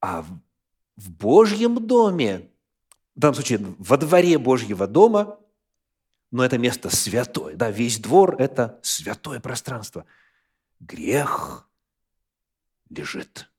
а 0.00 0.24
в 0.94 1.10
Божьем 1.10 1.84
доме, 1.84 2.48
в 3.16 3.18
данном 3.18 3.34
случае 3.34 3.58
во 3.78 3.96
дворе 3.96 4.38
Божьего 4.38 4.86
дома, 4.86 5.36
но 6.30 6.44
это 6.44 6.58
место 6.58 6.94
святое. 6.94 7.56
Да, 7.56 7.72
весь 7.72 7.98
двор– 7.98 8.36
это 8.38 8.78
святое 8.84 9.40
пространство. 9.40 10.06
Грех 10.78 11.68
лежит, 12.88 13.50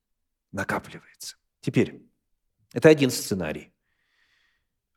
накапливается. 0.54 1.36
Теперь, 1.68 2.02
это 2.72 2.88
один 2.88 3.10
сценарий. 3.10 3.74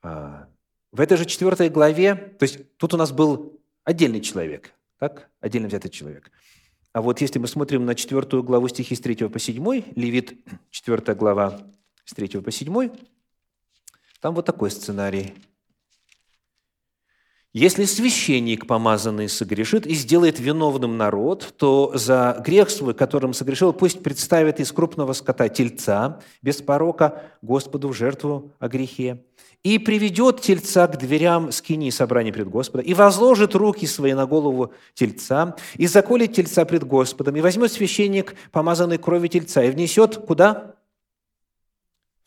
А, 0.03 0.49
в 0.93 1.01
этой 1.01 1.17
же 1.17 1.25
четвертой 1.25 1.69
главе, 1.69 2.15
то 2.15 2.45
есть 2.45 2.77
тут 2.77 2.95
у 2.95 2.97
нас 2.97 3.11
был 3.11 3.61
отдельный 3.83 4.21
человек, 4.21 4.73
так? 5.01 5.31
Отдельно 5.41 5.67
взятый 5.67 5.91
человек. 5.91 6.31
А 6.93 7.03
вот 7.03 7.21
если 7.21 7.41
мы 7.41 7.49
смотрим 7.49 7.85
на 7.87 7.97
четвертую 7.97 8.45
главу 8.45 8.69
стихи 8.69 8.95
с 8.95 9.01
3 9.01 9.17
по 9.29 9.41
7, 9.41 9.83
Левит, 9.97 10.39
четвертая 10.71 11.17
глава 11.17 11.61
с 12.05 12.15
3 12.15 12.41
по 12.41 12.53
7, 12.53 12.89
там 14.21 14.37
вот 14.37 14.47
такой 14.47 14.71
сценарий– 14.71 15.35
если 17.53 17.85
священник, 17.85 18.69
помазанный, 18.69 19.29
согрешит 19.29 19.85
и 19.85 19.95
сделает 19.95 20.39
виновным 20.39 20.97
народ, 20.97 21.53
то 21.57 21.91
за 21.95 22.41
грех 22.47 22.71
свой, 22.71 22.95
которым 22.95 23.35
согрешил, 23.35 23.73
пусть 23.73 24.05
представит 24.05 24.61
из 24.61 24.71
крупного 24.71 25.15
скота 25.15 25.49
тельца 25.49 26.21
без 26.43 26.63
порока 26.63 27.25
Господу 27.43 27.89
в 27.89 27.93
жертву 27.93 28.55
о 28.61 28.69
грехе, 28.69 29.25
и 29.65 29.79
приведет 29.79 30.41
тельца 30.41 30.87
к 30.87 30.97
дверям 30.97 31.51
скини 31.51 31.91
собрания 31.91 32.33
пред 32.33 32.49
Господом, 32.49 32.87
и 32.87 32.95
возложит 32.95 33.57
руки 33.57 33.85
свои 33.85 34.13
на 34.13 34.27
голову 34.27 34.73
тельца, 34.95 35.57
и 35.75 35.89
заколет 35.89 36.33
тельца 36.33 36.65
пред 36.65 36.85
Господом, 36.85 37.35
и 37.35 37.41
возьмет 37.41 37.73
священник 37.73 38.37
помазанный 38.53 38.99
кровью 38.99 39.29
тельца, 39.29 39.65
и 39.65 39.71
внесет 39.71 40.17
куда? 40.19 40.77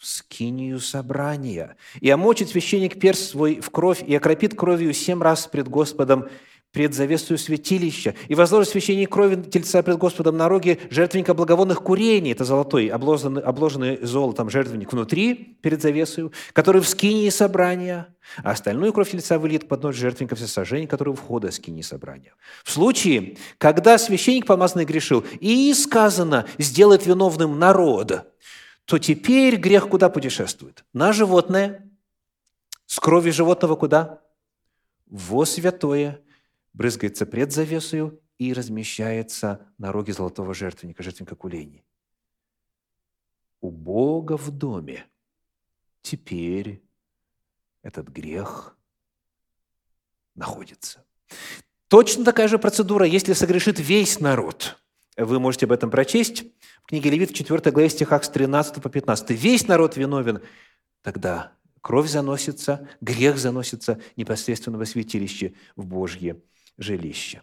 В 0.04 0.06
скинию 0.06 0.82
собрания. 0.82 1.78
И 2.02 2.10
омочит 2.10 2.50
священник 2.50 3.00
перст 3.00 3.32
свой 3.32 3.62
в 3.62 3.70
кровь 3.70 4.04
и 4.06 4.14
окропит 4.14 4.54
кровью 4.54 4.94
семь 4.94 5.22
раз 5.22 5.48
пред 5.48 5.70
Господом 5.70 6.28
пред 6.74 6.96
завесою 6.96 7.38
святилища, 7.38 8.16
и 8.28 8.34
возложит 8.34 8.72
священник 8.72 9.12
крови 9.12 9.40
тельца 9.44 9.84
пред 9.84 10.00
Господом 10.00 10.38
на 10.38 10.50
роги 10.50 10.80
жертвенника 10.90 11.36
благовонных 11.36 11.84
курений, 11.84 12.32
это 12.32 12.46
золотой, 12.46 12.88
обложенный, 12.88 13.44
обложенный 13.44 14.00
золотом 14.02 14.50
жертвенник 14.50 14.92
внутри, 14.92 15.36
перед 15.62 15.84
завесою, 15.84 16.34
который 16.52 16.82
в 16.82 16.88
скинии 16.88 17.30
собрания, 17.30 18.08
а 18.44 18.52
остальную 18.52 18.92
кровь 18.92 19.12
тельца 19.12 19.38
выльет 19.38 19.68
под 19.68 19.84
нож 19.84 19.96
жертвенника 19.96 20.36
всесожжения, 20.36 20.88
который 20.88 21.10
у 21.10 21.16
входа 21.16 21.52
скинии 21.52 21.84
собрания. 21.84 22.34
В 22.64 22.72
случае, 22.72 23.38
когда 23.60 24.00
священник 24.00 24.48
помазанный 24.48 24.86
грешил, 24.86 25.24
и 25.40 25.72
сказано, 25.76 26.48
сделает 26.58 27.06
виновным 27.06 27.60
народа, 27.60 28.34
то 28.86 29.00
теперь 29.00 29.56
грех 29.56 29.90
куда 29.90 30.10
путешествует? 30.10 30.84
На 30.94 31.14
животное. 31.14 31.90
С 32.86 33.00
крови 33.00 33.32
животного 33.32 33.76
куда? 33.76 34.22
Во 35.06 35.46
святое. 35.46 36.22
Брызгается 36.74 37.26
пред 37.26 37.52
завесою 37.52 38.20
и 38.38 38.52
размещается 38.54 39.66
на 39.78 39.92
роге 39.92 40.14
золотого 40.14 40.54
жертвенника, 40.54 41.04
жертвенника 41.04 41.36
кулейни. 41.36 41.84
У 43.62 43.70
Бога 43.70 44.38
в 44.38 44.52
доме 44.52 45.06
теперь 46.02 46.84
этот 47.84 48.10
грех 48.10 48.76
находится. 50.36 51.06
Точно 51.88 52.26
такая 52.26 52.48
же 52.48 52.58
процедура, 52.58 53.06
если 53.06 53.34
согрешит 53.34 53.80
весь 53.80 54.20
народ. 54.20 54.78
Вы 55.16 55.40
можете 55.40 55.68
об 55.68 55.72
этом 55.72 55.92
прочесть 55.92 56.44
в 56.84 56.88
книге 56.88 57.10
Левит 57.12 57.32
в 57.32 57.34
4 57.34 57.72
главе 57.72 57.90
стихах 57.90 58.24
с 58.24 58.30
13 58.30 58.82
по 58.82 58.90
15. 58.90 59.32
Весь 59.32 59.68
народ 59.68 59.96
виновен. 59.96 60.42
Тогда 61.02 61.54
кровь 61.82 62.10
заносится, 62.10 62.90
грех 63.02 63.38
заносится 63.38 64.02
непосредственно 64.18 64.78
во 64.78 64.86
святилище, 64.86 65.54
в 65.76 65.86
Божье 65.86 66.42
жилище. 66.78 67.42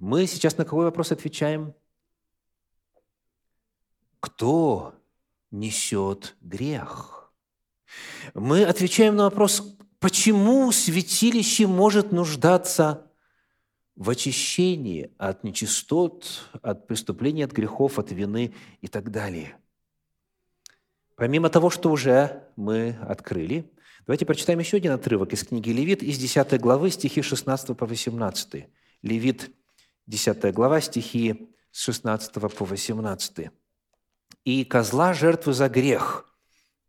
Мы 0.00 0.26
сейчас 0.26 0.56
на 0.56 0.64
какой 0.64 0.86
вопрос 0.86 1.12
отвечаем? 1.12 1.74
Кто 4.18 4.94
несет 5.50 6.36
грех? 6.40 7.32
Мы 8.34 8.64
отвечаем 8.64 9.16
на 9.16 9.24
вопрос, 9.24 9.76
почему 9.98 10.72
святилище 10.72 11.66
может 11.66 12.12
нуждаться 12.12 13.09
в 14.00 14.08
очищении 14.08 15.10
от 15.18 15.44
нечистот, 15.44 16.48
от 16.62 16.86
преступлений, 16.86 17.42
от 17.42 17.52
грехов, 17.52 17.98
от 17.98 18.10
вины 18.10 18.54
и 18.80 18.88
так 18.88 19.10
далее. 19.10 19.58
Помимо 21.16 21.50
того, 21.50 21.68
что 21.68 21.90
уже 21.90 22.48
мы 22.56 22.96
открыли, 23.06 23.70
давайте 24.06 24.24
прочитаем 24.24 24.58
еще 24.58 24.78
один 24.78 24.92
отрывок 24.92 25.34
из 25.34 25.44
книги 25.44 25.68
Левит 25.68 26.02
из 26.02 26.16
10 26.16 26.58
главы, 26.58 26.88
стихи 26.88 27.20
16 27.20 27.76
по 27.76 27.84
18. 27.84 28.68
Левит, 29.02 29.50
10 30.06 30.54
глава, 30.54 30.80
стихи 30.80 31.50
с 31.70 31.82
16 31.82 32.32
по 32.32 32.64
18. 32.64 33.50
«И 34.46 34.64
козла 34.64 35.12
жертвы 35.12 35.52
за 35.52 35.68
грех 35.68 36.24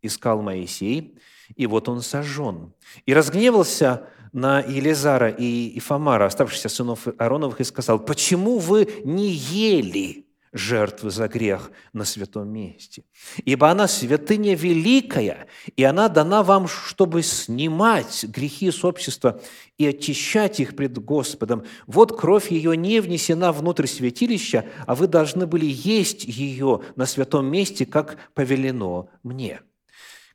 искал 0.02 0.42
Моисей, 0.42 1.20
и 1.58 1.68
вот 1.68 1.90
он 1.90 2.02
сожжен. 2.02 2.74
И 3.06 3.14
разгневался 3.14 4.08
на 4.32 4.60
Елизара 4.60 5.30
и 5.30 5.78
Ифамара, 5.78 6.26
оставшихся 6.26 6.70
сынов 6.70 7.08
Аароновых, 7.18 7.60
и 7.62 7.64
сказал, 7.64 8.00
«Почему 8.00 8.60
вы 8.60 8.88
не 9.04 9.30
ели 9.30 10.28
жертвы 10.54 11.12
за 11.12 11.28
грех 11.28 11.72
на 11.94 12.04
святом 12.04 12.50
месте. 12.50 13.04
Ибо 13.46 13.70
она 13.70 13.88
святыня 13.88 14.56
великая, 14.56 15.48
и 15.76 15.84
она 15.84 16.10
дана 16.10 16.44
вам, 16.44 16.68
чтобы 16.68 17.24
снимать 17.24 18.26
грехи 18.26 18.70
с 18.70 18.84
общества 18.84 19.42
и 19.78 19.86
очищать 19.86 20.60
их 20.60 20.76
пред 20.76 20.98
Господом. 20.98 21.64
Вот 21.88 22.20
кровь 22.20 22.52
ее 22.52 22.76
не 22.76 23.00
внесена 23.00 23.52
внутрь 23.52 23.88
святилища, 23.88 24.66
а 24.86 24.96
вы 24.96 25.08
должны 25.08 25.48
были 25.48 25.66
есть 25.66 26.26
ее 26.26 26.82
на 26.96 27.06
святом 27.06 27.46
месте, 27.46 27.86
как 27.86 28.18
повелено 28.34 29.08
мне». 29.24 29.62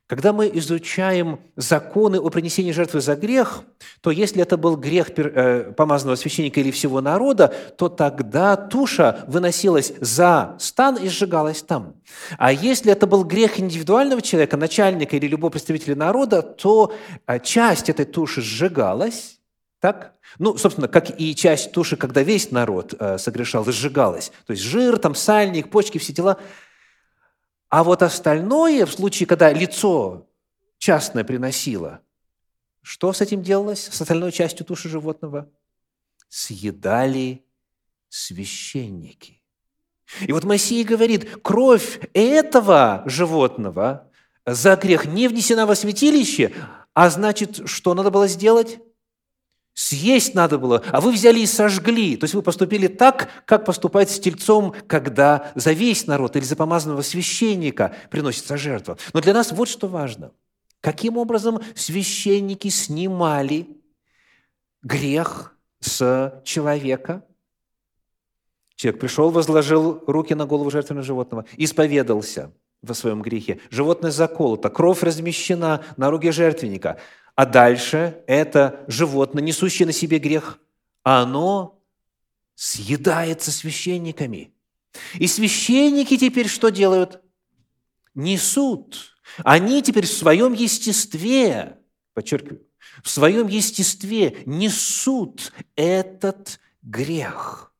Когда 0.07 0.31
мы 0.31 0.49
изучаем 0.53 1.41
законы 1.57 2.17
о 2.17 2.29
принесении 2.29 2.71
жертвы 2.71 3.01
за 3.01 3.17
грех, 3.17 3.63
то 3.99 4.09
если 4.09 4.41
это 4.41 4.55
был 4.55 4.77
грех 4.77 5.09
э, 5.17 5.73
помазанного 5.75 6.15
священника 6.15 6.61
или 6.61 6.71
всего 6.71 7.01
народа, 7.01 7.53
то 7.77 7.89
тогда 7.89 8.55
туша 8.55 9.25
выносилась 9.27 9.91
за 9.99 10.55
стан 10.59 10.95
и 10.95 11.09
сжигалась 11.09 11.61
там. 11.61 11.95
А 12.37 12.53
если 12.53 12.89
это 12.89 13.05
был 13.05 13.25
грех 13.25 13.59
индивидуального 13.59 14.21
человека, 14.21 14.55
начальника 14.55 15.17
или 15.17 15.27
любого 15.27 15.51
представителя 15.51 15.97
народа, 15.97 16.41
то 16.41 16.93
э, 17.27 17.39
часть 17.41 17.89
этой 17.89 18.05
туши 18.05 18.41
сжигалась, 18.41 19.39
так? 19.81 20.13
Ну, 20.39 20.55
собственно, 20.57 20.87
как 20.87 21.19
и 21.19 21.35
часть 21.35 21.73
туши, 21.73 21.97
когда 21.97 22.23
весь 22.23 22.49
народ 22.51 22.93
э, 22.97 23.17
согрешал, 23.17 23.65
сжигалась. 23.65 24.31
То 24.45 24.51
есть 24.51 24.63
жир, 24.63 24.99
там, 24.99 25.15
сальник, 25.15 25.69
почки, 25.69 25.97
все 25.97 26.13
дела– 26.13 26.37
а 27.69 27.83
вот 27.83 28.01
остальное, 28.01 28.85
в 28.85 28.91
случае, 28.91 29.27
когда 29.27 29.51
лицо 29.51 30.27
частное 30.77 31.23
приносило, 31.23 32.01
что 32.81 33.11
с 33.11 33.21
этим 33.21 33.43
делалось, 33.43 33.85
с 33.85 34.01
остальной 34.01 34.31
частью 34.31 34.65
туши 34.65 34.87
животного? 34.87 35.49
Съедали 36.29 37.45
священники. 38.09 39.41
И 40.21 40.31
вот 40.31 40.45
Моисей 40.45 40.83
говорит, 40.85 41.41
кровь 41.41 41.99
этого 42.13 43.03
животного 43.05 44.09
за 44.45 44.77
грех 44.77 45.05
не 45.05 45.27
внесена 45.27 45.65
во 45.65 45.75
святилище, 45.75 46.53
а 46.93 47.09
значит, 47.09 47.67
что 47.67 47.93
надо 47.93 48.09
было 48.09 48.27
сделать? 48.27 48.79
Съесть 49.77 50.33
надо 50.33 50.57
было, 50.57 50.81
а 50.91 50.99
вы 50.99 51.11
взяли 51.11 51.41
и 51.41 51.45
сожгли. 51.45 52.17
То 52.17 52.23
есть 52.23 52.33
вы 52.33 52.41
поступили 52.41 52.87
так, 52.87 53.29
как 53.45 53.63
поступает 53.63 54.09
с 54.09 54.19
тельцом, 54.19 54.73
когда 54.87 55.51
за 55.53 55.71
весь 55.71 56.07
народ 56.07 56.35
или 56.35 56.43
за 56.43 56.55
помазанного 56.55 57.03
священника 57.03 57.93
приносится 58.09 58.57
жертва. 58.57 58.97
Но 59.13 59.21
для 59.21 59.35
нас 59.35 59.51
вот 59.51 59.69
что 59.69 59.87
важно. 59.87 60.31
Каким 60.81 61.15
образом 61.15 61.59
священники 61.75 62.69
снимали 62.69 63.67
грех 64.81 65.55
с 65.79 66.41
человека? 66.43 67.23
Человек 68.77 68.99
пришел, 68.99 69.29
возложил 69.29 70.03
руки 70.07 70.33
на 70.33 70.47
голову 70.47 70.71
жертвенного 70.71 71.05
животного, 71.05 71.45
исповедался 71.55 72.51
во 72.81 72.95
своем 72.95 73.21
грехе. 73.21 73.59
Животное 73.69 74.09
заколото, 74.09 74.71
кровь 74.71 75.03
размещена 75.03 75.83
на 75.97 76.09
руке 76.09 76.31
жертвенника– 76.31 76.99
а 77.37 77.45
дальше 77.45 78.23
это 78.25 78.83
животное, 78.87 79.43
несущее 79.43 79.85
на 79.85 79.93
себе 79.93 80.17
грех, 80.17 80.59
оно 81.03 81.79
съедается 82.55 83.51
священниками. 83.51 84.51
И 85.13 85.27
священники 85.27 86.17
теперь 86.17 86.47
что 86.47 86.69
делают? 86.69 87.21
Несут. 88.15 89.15
Они 89.43 89.83
теперь 89.83 90.07
в 90.07 90.11
своем 90.11 90.53
естестве, 90.53 91.77
подчеркиваю, 92.15 92.65
в 93.03 93.09
своем 93.09 93.45
естестве 93.45 94.39
несут 94.47 95.53
этот 95.75 96.59
грех. 96.81 97.71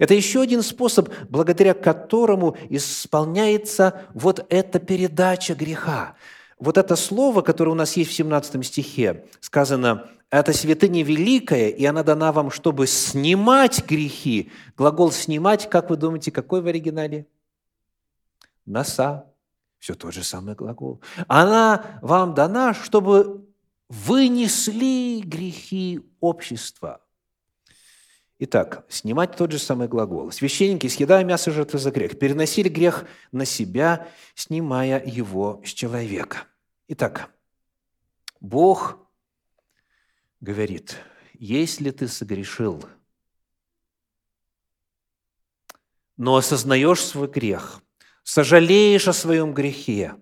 Это 0.00 0.14
еще 0.14 0.40
один 0.40 0.64
способ, 0.64 1.08
благодаря 1.28 1.72
которому 1.72 2.56
исполняется 2.68 4.08
вот 4.12 4.44
эта 4.48 4.80
передача 4.80 5.54
греха 5.54 6.16
вот 6.58 6.78
это 6.78 6.96
слово, 6.96 7.42
которое 7.42 7.70
у 7.70 7.74
нас 7.74 7.96
есть 7.96 8.10
в 8.10 8.14
17 8.14 8.64
стихе, 8.66 9.26
сказано, 9.40 10.08
это 10.30 10.52
святыня 10.52 11.02
великая, 11.02 11.68
и 11.68 11.84
она 11.84 12.02
дана 12.02 12.32
вам, 12.32 12.50
чтобы 12.50 12.86
снимать 12.86 13.86
грехи. 13.86 14.50
Глагол 14.76 15.10
«снимать», 15.10 15.70
как 15.70 15.88
вы 15.88 15.96
думаете, 15.96 16.30
какой 16.30 16.60
в 16.60 16.66
оригинале? 16.66 17.26
Носа. 18.66 19.24
Все 19.78 19.94
тот 19.94 20.12
же 20.12 20.24
самый 20.24 20.54
глагол. 20.54 21.00
Она 21.28 21.98
вам 22.02 22.34
дана, 22.34 22.74
чтобы 22.74 23.46
вынесли 23.88 25.20
грехи 25.20 26.00
общества. 26.20 27.00
Итак, 28.40 28.84
снимать 28.88 29.36
тот 29.36 29.50
же 29.50 29.58
самый 29.58 29.88
глагол. 29.88 30.30
Священники, 30.30 30.86
съедая 30.86 31.24
мясо 31.24 31.50
жертвы 31.50 31.80
за 31.80 31.90
грех, 31.90 32.18
переносили 32.18 32.68
грех 32.68 33.04
на 33.32 33.44
себя, 33.44 34.08
снимая 34.36 35.04
его 35.04 35.60
с 35.64 35.70
человека. 35.70 36.44
Итак, 36.86 37.30
Бог 38.40 38.98
говорит, 40.40 40.96
если 41.34 41.90
ты 41.90 42.06
согрешил, 42.06 42.84
но 46.16 46.36
осознаешь 46.36 47.04
свой 47.04 47.26
грех, 47.26 47.82
сожалеешь 48.22 49.08
о 49.08 49.12
своем 49.12 49.52
грехе, 49.52 50.14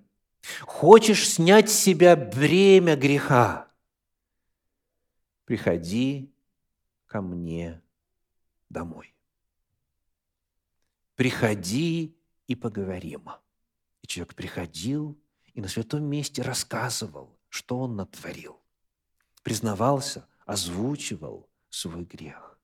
хочешь 0.62 1.29
снять 1.29 1.70
с 1.70 1.74
себя 1.74 2.16
бремя 2.16 2.96
греха, 2.96 3.70
приходи 5.44 6.33
ко 7.05 7.20
мне 7.20 7.83
домой. 8.68 9.14
Приходи 11.14 12.16
и 12.46 12.55
поговорим. 12.55 13.29
И 14.02 14.07
человек 14.07 14.35
приходил 14.35 15.18
и 15.55 15.61
на 15.61 15.68
святом 15.68 16.05
месте 16.05 16.42
рассказывал, 16.42 17.38
что 17.48 17.79
он 17.79 17.96
натворил. 17.96 18.61
Признавался, 19.42 20.29
озвучивал 20.44 21.48
свой 21.70 22.05
грех. 22.05 22.61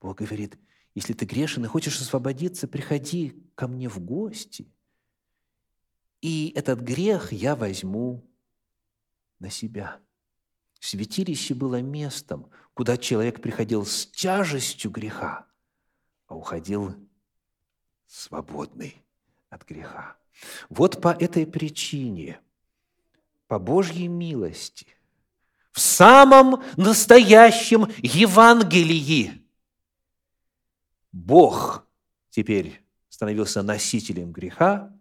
Бог 0.00 0.18
говорит, 0.18 0.58
если 0.94 1.14
ты 1.14 1.24
грешен 1.24 1.64
и 1.64 1.68
хочешь 1.68 2.00
освободиться, 2.00 2.68
приходи 2.68 3.42
ко 3.54 3.66
мне 3.66 3.88
в 3.88 3.98
гости, 3.98 4.70
и 6.20 6.52
этот 6.54 6.80
грех 6.80 7.32
я 7.32 7.56
возьму 7.56 8.24
на 9.40 9.50
себя. 9.50 10.00
Святилище 10.78 11.54
было 11.54 11.82
местом, 11.82 12.50
куда 12.74 12.96
человек 12.96 13.40
приходил 13.40 13.84
с 13.84 14.06
тяжестью 14.06 14.90
греха, 14.90 15.46
а 16.26 16.34
уходил 16.34 16.94
свободный 18.06 19.02
от 19.50 19.66
греха. 19.66 20.16
Вот 20.68 21.00
по 21.00 21.08
этой 21.08 21.46
причине, 21.46 22.40
по 23.46 23.58
Божьей 23.58 24.08
милости, 24.08 24.86
в 25.72 25.80
самом 25.80 26.62
настоящем 26.76 27.86
Евангелии 27.98 29.42
Бог 31.12 31.86
теперь 32.30 32.82
становился 33.08 33.62
носителем 33.62 34.32
греха, 34.32 34.94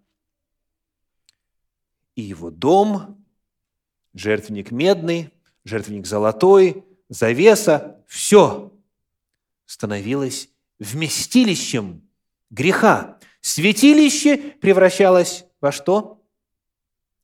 и 2.15 2.21
его 2.21 2.51
дом, 2.51 3.25
жертвенник 4.13 4.71
медный, 4.71 5.34
жертвенник 5.63 6.05
золотой, 6.05 6.86
завеса, 7.12 8.04
все 8.08 8.71
становилось 9.65 10.50
вместилищем 10.80 12.10
греха. 12.50 13.19
Святилище 13.41 14.38
превращалось 14.38 15.45
во 15.60 15.71
что? 15.71 16.26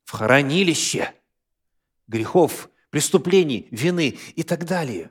В 0.04 0.12
хранилище 0.12 1.14
грехов, 2.06 2.70
преступлений, 2.90 3.66
вины 3.70 4.18
и 4.36 4.42
так 4.42 4.64
далее. 4.66 5.10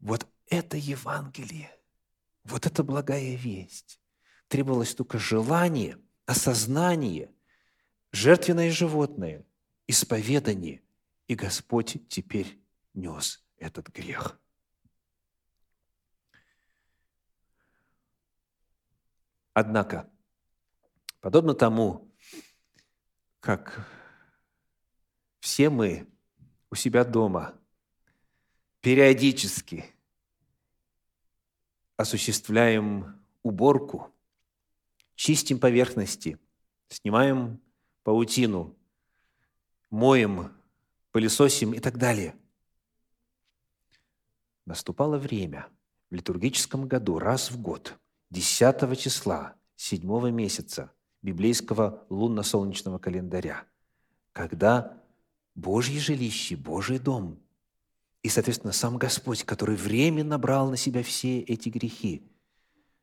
Вот 0.00 0.26
это 0.48 0.76
Евангелие, 0.76 1.70
вот 2.44 2.66
это 2.66 2.82
благая 2.82 3.36
весть. 3.36 4.00
Требовалось 4.48 4.94
только 4.94 5.18
желание, 5.18 5.96
осознание, 6.26 7.30
жертвенное 8.10 8.72
животное, 8.72 9.46
исповедание– 9.86 10.82
и 11.32 11.34
Господь 11.34 11.96
теперь 12.08 12.58
нес 12.94 13.44
этот 13.56 13.88
грех. 13.88 14.40
Однако, 19.54 20.10
подобно 21.20 21.54
тому, 21.54 22.10
как 23.40 23.86
все 25.40 25.68
мы 25.68 26.08
у 26.70 26.74
себя 26.74 27.04
дома 27.04 27.58
периодически 28.80 29.84
осуществляем 31.96 33.22
уборку, 33.42 34.12
чистим 35.14 35.58
поверхности, 35.58 36.38
снимаем 36.88 37.60
паутину, 38.02 38.76
моем 39.90 40.52
пылесосим 41.10 41.74
и 41.74 41.78
так 41.78 41.98
далее. 41.98 42.34
Наступало 44.72 45.18
время 45.18 45.68
в 46.08 46.14
литургическом 46.14 46.88
году, 46.88 47.18
раз 47.18 47.50
в 47.50 47.60
год, 47.60 47.98
10 48.30 48.98
числа 48.98 49.54
7 49.76 50.30
месяца 50.30 50.90
библейского 51.20 52.06
лунно-солнечного 52.08 52.98
календаря, 52.98 53.66
когда 54.32 54.98
Божье 55.54 56.00
жилище, 56.00 56.56
Божий 56.56 56.98
дом 56.98 57.38
и, 58.22 58.30
соответственно, 58.30 58.72
сам 58.72 58.96
Господь, 58.96 59.44
который 59.44 59.76
временно 59.76 60.38
брал 60.38 60.70
на 60.70 60.78
себя 60.78 61.02
все 61.02 61.40
эти 61.40 61.68
грехи, 61.68 62.22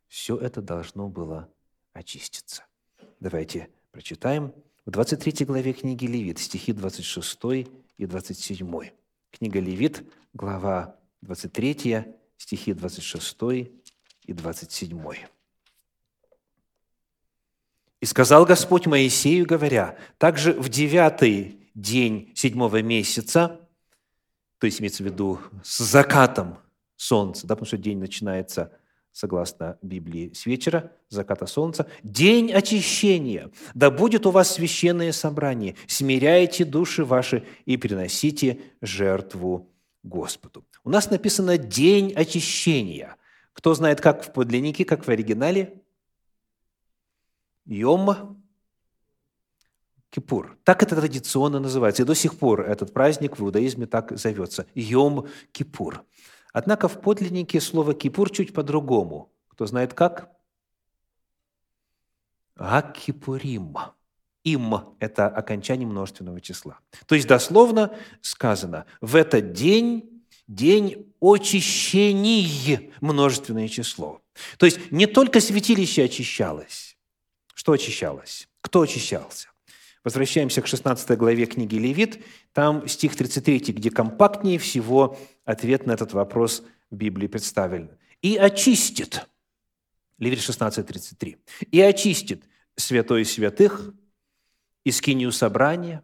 все 0.07 0.37
это 0.37 0.63
должно 0.63 1.07
было 1.07 1.53
очиститься. 1.93 2.65
Давайте 3.19 3.69
прочитаем 3.91 4.55
в 4.87 4.89
23 4.89 5.45
главе 5.45 5.73
книги 5.73 6.07
Левит, 6.07 6.39
стихи 6.39 6.73
26 6.73 7.39
и 7.97 8.05
27. 8.07 8.89
Книга 9.29 9.59
Левит, 9.59 10.03
глава 10.33 10.98
23, 11.21 12.05
стихи 12.37 12.73
26 12.73 13.37
и 14.25 14.33
27. 14.33 15.13
«И 18.01 18.05
сказал 18.05 18.45
Господь 18.45 18.87
Моисею, 18.87 19.45
говоря, 19.45 19.97
также 20.17 20.53
в 20.53 20.69
девятый 20.69 21.59
день 21.75 22.31
седьмого 22.35 22.81
месяца, 22.81 23.59
то 24.57 24.65
есть 24.65 24.79
имеется 24.79 25.03
в 25.03 25.05
виду 25.05 25.39
с 25.63 25.79
закатом 25.79 26.57
солнца, 26.95 27.47
да, 27.47 27.55
потому 27.55 27.67
что 27.67 27.77
день 27.77 27.97
начинается 27.97 28.71
согласно 29.11 29.77
Библии, 29.81 30.31
с 30.33 30.45
вечера, 30.45 30.91
заката 31.09 31.45
солнца. 31.45 31.87
День 32.03 32.53
очищения. 32.53 33.51
Да 33.73 33.91
будет 33.91 34.25
у 34.25 34.31
вас 34.31 34.53
священное 34.53 35.11
собрание. 35.11 35.75
Смиряйте 35.87 36.63
души 36.63 37.03
ваши 37.03 37.43
и 37.65 37.75
приносите 37.75 38.59
жертву 38.81 39.69
Господу. 40.03 40.65
У 40.83 40.89
нас 40.89 41.09
написано 41.09 41.57
«день 41.57 42.13
очищения». 42.13 43.15
Кто 43.53 43.73
знает, 43.73 43.99
как 43.99 44.23
в 44.23 44.31
подлиннике, 44.31 44.85
как 44.85 45.05
в 45.05 45.09
оригинале? 45.09 45.81
Йом 47.65 48.41
Кипур. 50.09 50.57
Так 50.63 50.81
это 50.81 50.95
традиционно 50.95 51.59
называется. 51.59 52.03
И 52.03 52.05
до 52.05 52.15
сих 52.15 52.37
пор 52.37 52.61
этот 52.61 52.93
праздник 52.93 53.37
в 53.37 53.43
иудаизме 53.43 53.85
так 53.85 54.17
зовется. 54.17 54.65
Йом 54.73 55.27
Кипур. 55.51 56.05
Однако 56.53 56.87
в 56.87 56.99
подлиннике 57.01 57.61
слово 57.61 57.93
«кипур» 57.93 58.31
чуть 58.31 58.53
по-другому. 58.53 59.31
Кто 59.49 59.67
знает 59.67 59.93
как? 59.93 60.31
Акипурим. 62.55 63.77
Им– 64.43 64.75
это 64.99 65.27
окончание 65.27 65.87
множественного 65.87 66.41
числа. 66.41 66.79
То 67.05 67.15
есть 67.15 67.27
дословно 67.27 67.95
сказано, 68.21 68.85
в 69.01 69.15
этот 69.15 69.53
день 69.53 70.19
день 70.49 71.13
очищений 71.21 72.91
множественное 72.99 73.67
число. 73.67 74.21
То 74.57 74.65
есть 74.65 74.91
не 74.91 75.05
только 75.05 75.39
святилище 75.39 76.03
очищалось. 76.03 76.97
Что 77.53 77.73
очищалось? 77.73 78.49
Кто 78.61 78.81
очищался? 78.81 79.49
Возвращаемся 80.03 80.61
к 80.61 80.67
16 80.67 81.17
главе 81.17 81.45
книги 81.45 81.75
Левит. 81.75 82.23
Там 82.53 82.87
стих 82.87 83.15
33, 83.15 83.73
где 83.73 83.91
компактнее 83.91 84.57
всего 84.57 85.19
ответ 85.45 85.85
на 85.85 85.91
этот 85.91 86.13
вопрос 86.13 86.63
в 86.89 86.95
Библии 86.95 87.27
представлен. 87.27 87.91
«И 88.21 88.35
очистит». 88.35 89.27
Левит 90.17 90.41
16, 90.41 90.85
33. 90.85 91.37
«И 91.71 91.81
очистит 91.81 92.43
святой 92.75 93.23
святых, 93.25 93.93
и 94.83 94.91
скинию 94.91 95.31
собрания, 95.31 96.03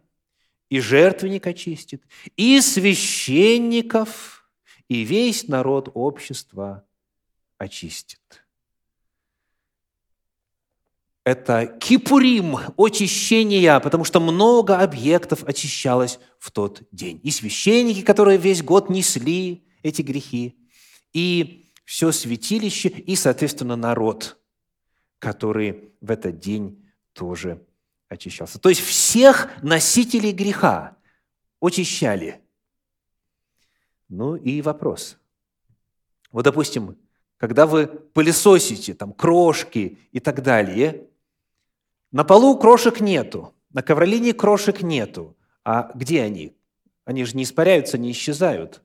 и 0.68 0.80
жертвенник 0.80 1.46
очистит, 1.46 2.02
и 2.36 2.60
священников, 2.60 4.48
и 4.88 5.02
весь 5.02 5.48
народ 5.48 5.90
общества 5.94 6.84
очистит» 7.58 8.46
это 11.26 11.66
кипурим, 11.80 12.56
очищение, 12.78 13.80
потому 13.80 14.04
что 14.04 14.20
много 14.20 14.78
объектов 14.78 15.42
очищалось 15.42 16.20
в 16.38 16.52
тот 16.52 16.82
день. 16.92 17.20
И 17.24 17.32
священники, 17.32 18.02
которые 18.02 18.38
весь 18.38 18.62
год 18.62 18.88
несли 18.90 19.66
эти 19.82 20.02
грехи, 20.02 20.56
и 21.12 21.66
все 21.84 22.12
святилище, 22.12 22.90
и, 22.90 23.16
соответственно, 23.16 23.74
народ, 23.74 24.38
который 25.18 25.90
в 26.00 26.12
этот 26.12 26.38
день 26.38 26.86
тоже 27.12 27.60
очищался. 28.08 28.58
То 28.58 28.68
есть 28.68 28.80
всех 28.80 29.50
носителей 29.62 30.32
греха 30.32 30.96
очищали. 31.60 32.40
Ну 34.08 34.36
и 34.36 34.62
вопрос. 34.62 35.18
Вот, 36.30 36.42
допустим, 36.42 36.96
когда 37.38 37.66
вы 37.66 37.86
пылесосите, 37.86 38.94
там, 38.94 39.12
крошки 39.12 39.98
и 40.12 40.20
так 40.20 40.42
далее, 40.42 41.08
на 42.12 42.24
полу 42.24 42.58
крошек 42.58 43.00
нету, 43.00 43.54
на 43.70 43.82
ковролине 43.82 44.32
крошек 44.32 44.82
нету. 44.82 45.36
А 45.64 45.90
где 45.94 46.22
они? 46.22 46.56
Они 47.04 47.24
же 47.24 47.36
не 47.36 47.42
испаряются, 47.42 47.98
не 47.98 48.12
исчезают. 48.12 48.82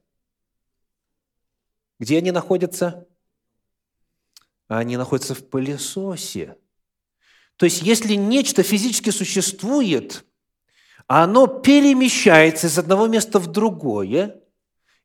Где 2.00 2.18
они 2.18 2.32
находятся? 2.32 3.08
Они 4.68 4.98
находятся 4.98 5.36
в 5.36 5.48
пылесосе. 5.48 6.58
То 7.62 7.66
есть, 7.66 7.84
если 7.84 8.16
нечто 8.16 8.64
физически 8.64 9.12
существует, 9.12 10.26
а 11.06 11.26
оно 11.26 11.46
перемещается 11.46 12.66
из 12.66 12.80
одного 12.80 13.06
места 13.06 13.38
в 13.38 13.46
другое, 13.46 14.42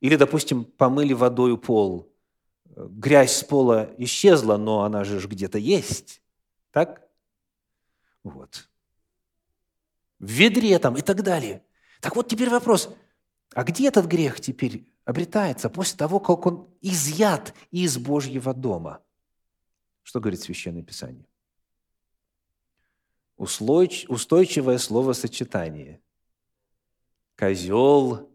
или, 0.01 0.17
допустим, 0.17 0.65
помыли 0.65 1.13
водой 1.13 1.59
пол, 1.59 2.11
грязь 2.65 3.37
с 3.37 3.45
пола 3.45 3.91
исчезла, 3.99 4.57
но 4.57 4.85
она 4.85 5.05
же 5.05 5.19
где-то 5.29 5.59
есть, 5.59 6.23
так? 6.71 7.07
Вот. 8.25 8.71
В 10.19 10.31
ведре 10.31 10.79
там 10.79 10.97
и 10.97 11.03
так 11.03 11.23
далее. 11.23 11.63
Так 12.01 12.17
вот 12.17 12.27
теперь 12.27 12.49
вопрос, 12.49 12.89
а 13.53 13.65
где 13.65 13.89
этот 13.89 14.07
грех 14.07 14.41
теперь 14.41 14.89
обретается 15.05 15.69
после 15.69 15.99
того, 15.99 16.21
как 16.21 16.47
он 16.47 16.71
изъят 16.81 17.53
из 17.71 17.99
Божьего 17.99 18.55
дома? 18.55 19.03
Что 20.05 20.21
говорит 20.21 20.41
Священное 20.41 20.83
Писание? 20.83 21.27
Устойчивое 23.37 24.79
словосочетание. 24.79 26.01
Козел 27.37 28.31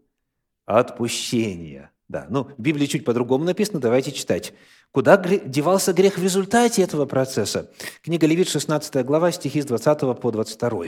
отпущения. 0.64 1.90
Да, 2.08 2.26
ну, 2.28 2.44
в 2.44 2.60
Библии 2.60 2.86
чуть 2.86 3.04
по-другому 3.04 3.44
написано, 3.44 3.80
давайте 3.80 4.12
читать. 4.12 4.52
Куда 4.90 5.16
девался 5.16 5.92
грех 5.92 6.18
в 6.18 6.22
результате 6.22 6.82
этого 6.82 7.06
процесса? 7.06 7.70
Книга 8.02 8.26
Левит, 8.26 8.48
16 8.48 9.04
глава, 9.04 9.32
стихи 9.32 9.62
с 9.62 9.64
20 9.64 10.20
по 10.20 10.30
22. 10.30 10.84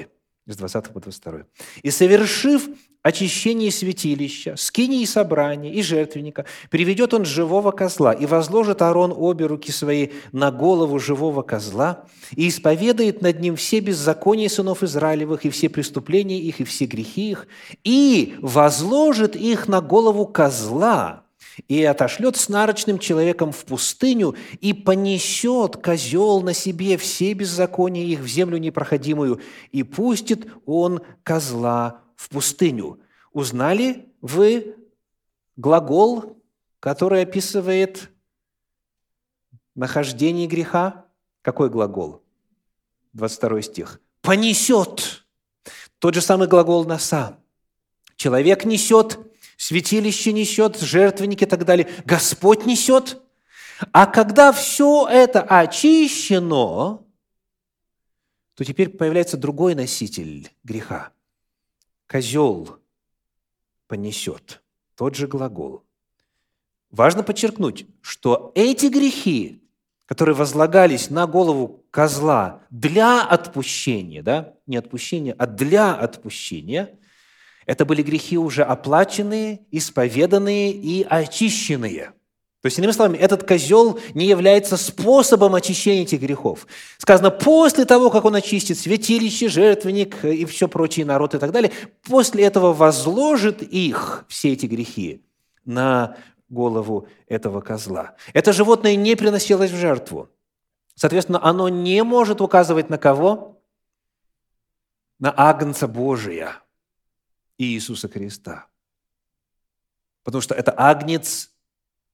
С 0.46 0.56
20 0.56 0.92
по 0.92 1.00
22. 1.00 1.46
«И 1.82 1.90
совершив 1.90 2.68
очищение 3.04 3.70
святилища, 3.70 4.56
скини 4.56 5.02
и 5.02 5.06
собрания, 5.06 5.70
и 5.70 5.82
жертвенника, 5.82 6.46
приведет 6.70 7.12
он 7.12 7.26
живого 7.26 7.70
козла, 7.70 8.14
и 8.14 8.24
возложит 8.24 8.80
Аарон 8.80 9.12
обе 9.14 9.44
руки 9.44 9.70
свои 9.70 10.08
на 10.32 10.50
голову 10.50 10.98
живого 10.98 11.42
козла, 11.42 12.06
и 12.34 12.48
исповедает 12.48 13.20
над 13.20 13.40
ним 13.40 13.56
все 13.56 13.80
беззакония 13.80 14.48
сынов 14.48 14.82
Израилевых, 14.82 15.44
и 15.44 15.50
все 15.50 15.68
преступления 15.68 16.40
их, 16.40 16.60
и 16.60 16.64
все 16.64 16.86
грехи 16.86 17.32
их, 17.32 17.46
и 17.84 18.36
возложит 18.40 19.36
их 19.36 19.68
на 19.68 19.82
голову 19.82 20.26
козла, 20.26 21.24
и 21.68 21.84
отошлет 21.84 22.38
с 22.38 22.48
нарочным 22.48 22.98
человеком 22.98 23.52
в 23.52 23.66
пустыню, 23.66 24.34
и 24.62 24.72
понесет 24.72 25.76
козел 25.76 26.40
на 26.40 26.54
себе 26.54 26.96
все 26.96 27.34
беззакония 27.34 28.06
их 28.06 28.20
в 28.20 28.26
землю 28.26 28.56
непроходимую, 28.56 29.42
и 29.72 29.82
пустит 29.82 30.46
он 30.64 31.02
козла 31.22 32.03
в 32.16 32.28
пустыню. 32.28 33.00
Узнали 33.32 34.08
вы 34.20 34.76
глагол, 35.56 36.42
который 36.80 37.22
описывает 37.22 38.10
нахождение 39.74 40.46
греха? 40.46 41.06
Какой 41.42 41.70
глагол? 41.70 42.22
22 43.12 43.62
стих. 43.62 44.00
«Понесет». 44.22 45.26
Тот 45.98 46.14
же 46.14 46.20
самый 46.20 46.48
глагол 46.48 46.84
«носа». 46.84 47.38
Человек 48.16 48.64
несет 48.64 49.18
святилище 49.56 50.32
несет, 50.32 50.78
жертвенники 50.80 51.44
и 51.44 51.46
так 51.46 51.64
далее. 51.64 51.88
Господь 52.04 52.66
несет. 52.66 53.20
А 53.92 54.06
когда 54.06 54.52
все 54.52 55.06
это 55.08 55.42
очищено, 55.42 57.02
то 58.54 58.64
теперь 58.64 58.90
появляется 58.90 59.36
другой 59.36 59.74
носитель 59.74 60.50
греха. 60.62 61.10
Козел 62.06 62.78
понесет. 63.86 64.62
Тот 64.96 65.14
же 65.14 65.26
глагол. 65.26 65.84
Важно 66.90 67.22
подчеркнуть, 67.22 67.86
что 68.00 68.52
эти 68.54 68.86
грехи, 68.86 69.62
которые 70.06 70.34
возлагались 70.36 71.10
на 71.10 71.26
голову 71.26 71.84
козла 71.90 72.62
для 72.70 73.24
отпущения, 73.24 74.22
да, 74.22 74.54
не 74.66 74.76
отпущения, 74.76 75.34
а 75.38 75.46
для 75.46 75.94
отпущения– 75.94 76.98
это 77.66 77.84
были 77.84 78.02
грехи 78.02 78.36
уже 78.36 78.62
оплаченные, 78.62 79.62
исповеданные 79.70 80.72
и 80.72 81.02
очищенные. 81.02 82.12
То 82.64 82.68
есть, 82.68 82.78
иными 82.78 82.92
словами, 82.92 83.18
этот 83.18 83.46
козел 83.46 84.00
не 84.14 84.24
является 84.24 84.78
способом 84.78 85.54
очищения 85.54 86.04
этих 86.04 86.22
грехов. 86.22 86.66
Сказано, 86.96 87.30
после 87.30 87.84
того, 87.84 88.08
как 88.08 88.24
он 88.24 88.36
очистит 88.36 88.78
святилище, 88.78 89.50
жертвенник 89.50 90.24
и 90.24 90.46
все 90.46 90.66
прочие 90.66 91.04
народ 91.04 91.34
и 91.34 91.38
так 91.38 91.52
далее, 91.52 91.72
после 92.08 92.44
этого 92.44 92.72
возложит 92.72 93.60
их, 93.60 94.24
все 94.28 94.54
эти 94.54 94.64
грехи, 94.64 95.22
на 95.66 96.16
голову 96.48 97.06
этого 97.28 97.60
козла. 97.60 98.14
Это 98.32 98.54
животное 98.54 98.96
не 98.96 99.14
приносилось 99.14 99.70
в 99.70 99.76
жертву. 99.76 100.30
Соответственно, 100.94 101.44
оно 101.44 101.68
не 101.68 102.02
может 102.02 102.40
указывать 102.40 102.88
на 102.88 102.96
кого? 102.96 103.60
На 105.18 105.34
Агнца 105.36 105.86
Божия, 105.86 106.62
Иисуса 107.58 108.08
Христа. 108.08 108.68
Потому 110.22 110.40
что 110.40 110.54
это 110.54 110.72
Агнец 110.74 111.50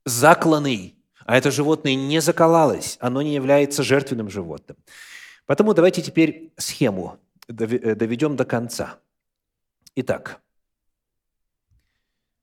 закланный, 0.04 0.96
а 1.24 1.36
это 1.36 1.50
животное 1.50 1.94
не 1.94 2.20
заколалось, 2.20 2.96
оно 3.00 3.22
не 3.22 3.34
является 3.34 3.82
жертвенным 3.82 4.30
животным. 4.30 4.76
Поэтому 5.46 5.74
давайте 5.74 6.02
теперь 6.02 6.52
схему 6.56 7.18
э, 7.48 7.94
доведем 7.94 8.36
до 8.36 8.44
конца. 8.44 8.98
Итак, 9.96 10.40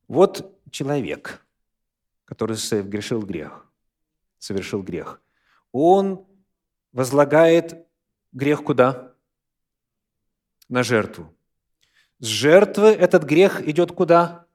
вот 0.08 0.58
человек, 0.72 1.46
который 2.26 2.58
совершил 2.58 3.22
грех, 3.22 3.66
совершил 4.40 4.84
грех. 4.84 5.22
Он 5.72 6.26
возлагает 6.92 7.86
грех 8.32 8.64
куда? 8.64 9.14
На 10.70 10.84
жертву. 10.84 11.34
С 12.20 12.26
жертвы 12.26 12.90
этот 12.90 13.24
грех 13.24 13.62
идет 13.68 13.92
куда? 13.92 14.47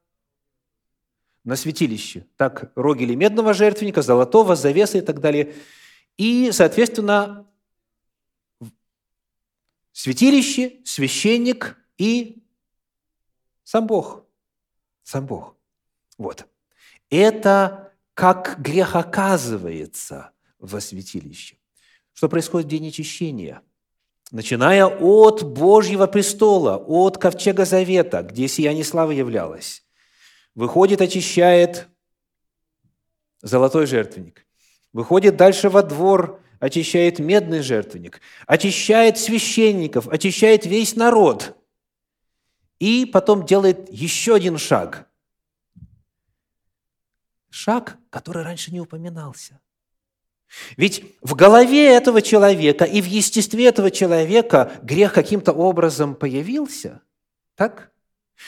На 1.45 1.57
святилище. 1.57 2.27
Так, 2.37 2.73
рогели 2.77 3.15
медного 3.15 3.55
жертвенника, 3.55 4.03
золотого, 4.03 4.57
завеса 4.57 4.99
и 4.99 5.01
так 5.01 5.21
далее. 5.21 5.55
И, 6.17 6.51
соответственно, 6.53 7.47
святилище, 9.93 10.81
священник 10.85 11.77
и 11.99 12.43
сам 13.65 13.87
Бог. 13.87 14.25
Сам 15.03 15.27
Бог. 15.27 15.57
Вот. 16.19 16.47
Это 17.11 17.93
как 18.15 18.61
грех 18.61 18.95
оказывается 18.97 20.31
во 20.59 20.81
святилище. 20.81 21.57
Что 22.13 22.29
происходит 22.29 22.67
в 22.67 22.71
день 22.71 22.89
очищения? 22.89 23.63
Начиная 24.31 24.87
от 24.87 25.43
Божьего 25.43 26.07
престола, 26.07 26.77
от 26.77 27.19
ковчега 27.19 27.65
завета, 27.65 28.23
где 28.23 28.49
сияние 28.49 28.85
славы 28.85 29.15
являлось, 29.15 29.82
выходит, 30.55 31.01
очищает 31.01 31.89
золотой 33.41 33.87
жертвенник, 33.87 34.47
выходит 34.93 35.37
дальше 35.37 35.69
во 35.69 35.83
двор, 35.83 36.41
очищает 36.61 37.19
медный 37.19 37.61
жертвенник, 37.61 38.21
очищает 38.47 39.19
священников, 39.19 40.09
очищает 40.09 40.65
весь 40.65 40.95
народ. 40.95 41.57
И 42.79 43.07
потом 43.07 43.47
делает 43.47 43.93
еще 43.93 44.35
один 44.35 44.59
шаг. 44.59 45.09
Шаг, 47.51 47.99
который 48.11 48.43
раньше 48.43 48.73
не 48.73 48.81
упоминался. 48.81 49.61
Ведь 50.77 51.05
в 51.21 51.35
голове 51.35 51.87
этого 51.95 52.21
человека 52.21 52.85
и 52.85 53.01
в 53.01 53.07
естестве 53.07 53.67
этого 53.67 53.91
человека 53.91 54.73
грех 54.83 55.13
каким-то 55.13 55.53
образом 55.53 56.15
появился. 56.15 57.01
Так? 57.55 57.93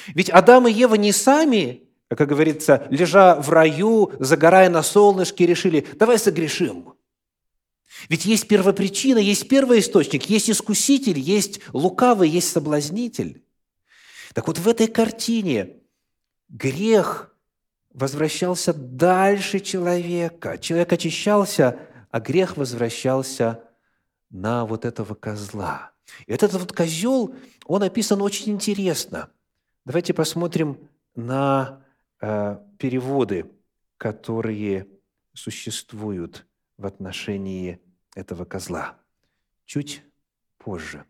Ведь 0.09 0.31
Адам 0.31 0.69
и 0.69 0.73
Ева 0.73 0.97
не 0.97 1.13
сами 1.13 1.84
как 2.09 2.29
говорится, 2.29 2.87
лежа 2.91 3.41
в 3.41 3.51
раю, 3.51 4.13
загорая 4.19 4.69
на 4.69 4.83
солнышке, 4.83 5.47
решили, 5.47 5.87
давай 5.95 6.19
согрешим. 6.19 6.95
Ведь 8.09 8.25
есть 8.25 8.49
первопричина, 8.49 9.19
есть 9.19 9.49
первый 9.49 9.81
источник, 9.81 10.25
есть 10.25 10.51
искуситель, 10.51 11.19
есть 11.19 11.61
лукавый, 11.73 12.29
есть 12.29 12.53
соблазнитель. 12.53 13.43
Так 14.35 14.49
вот 14.49 14.59
в 14.59 14.69
этой 14.69 14.89
картине 14.89 15.77
грех 16.49 17.35
возвращался 17.93 18.75
дальше 18.75 19.61
человека. 19.61 20.59
Человек 20.59 20.93
очищался, 20.93 21.79
а 22.11 22.21
грех 22.21 22.57
возвращался 22.57 23.63
на 24.31 24.67
вот 24.67 24.85
этого 24.85 25.15
козла. 25.15 25.93
И 26.27 26.33
этот 26.33 26.53
вот 26.55 26.73
козел, 26.73 27.35
он 27.65 27.83
описан 27.85 28.21
очень 28.21 28.53
интересно. 28.53 29.31
Давайте 29.85 30.13
посмотрим 30.13 30.79
на 31.15 31.84
переводы, 32.79 33.51
которые 33.97 34.89
существуют 35.33 36.47
в 36.77 36.87
отношении 36.87 37.81
этого 38.15 38.45
козла. 38.45 38.99
Чуть 39.65 40.03
позже. 40.59 41.05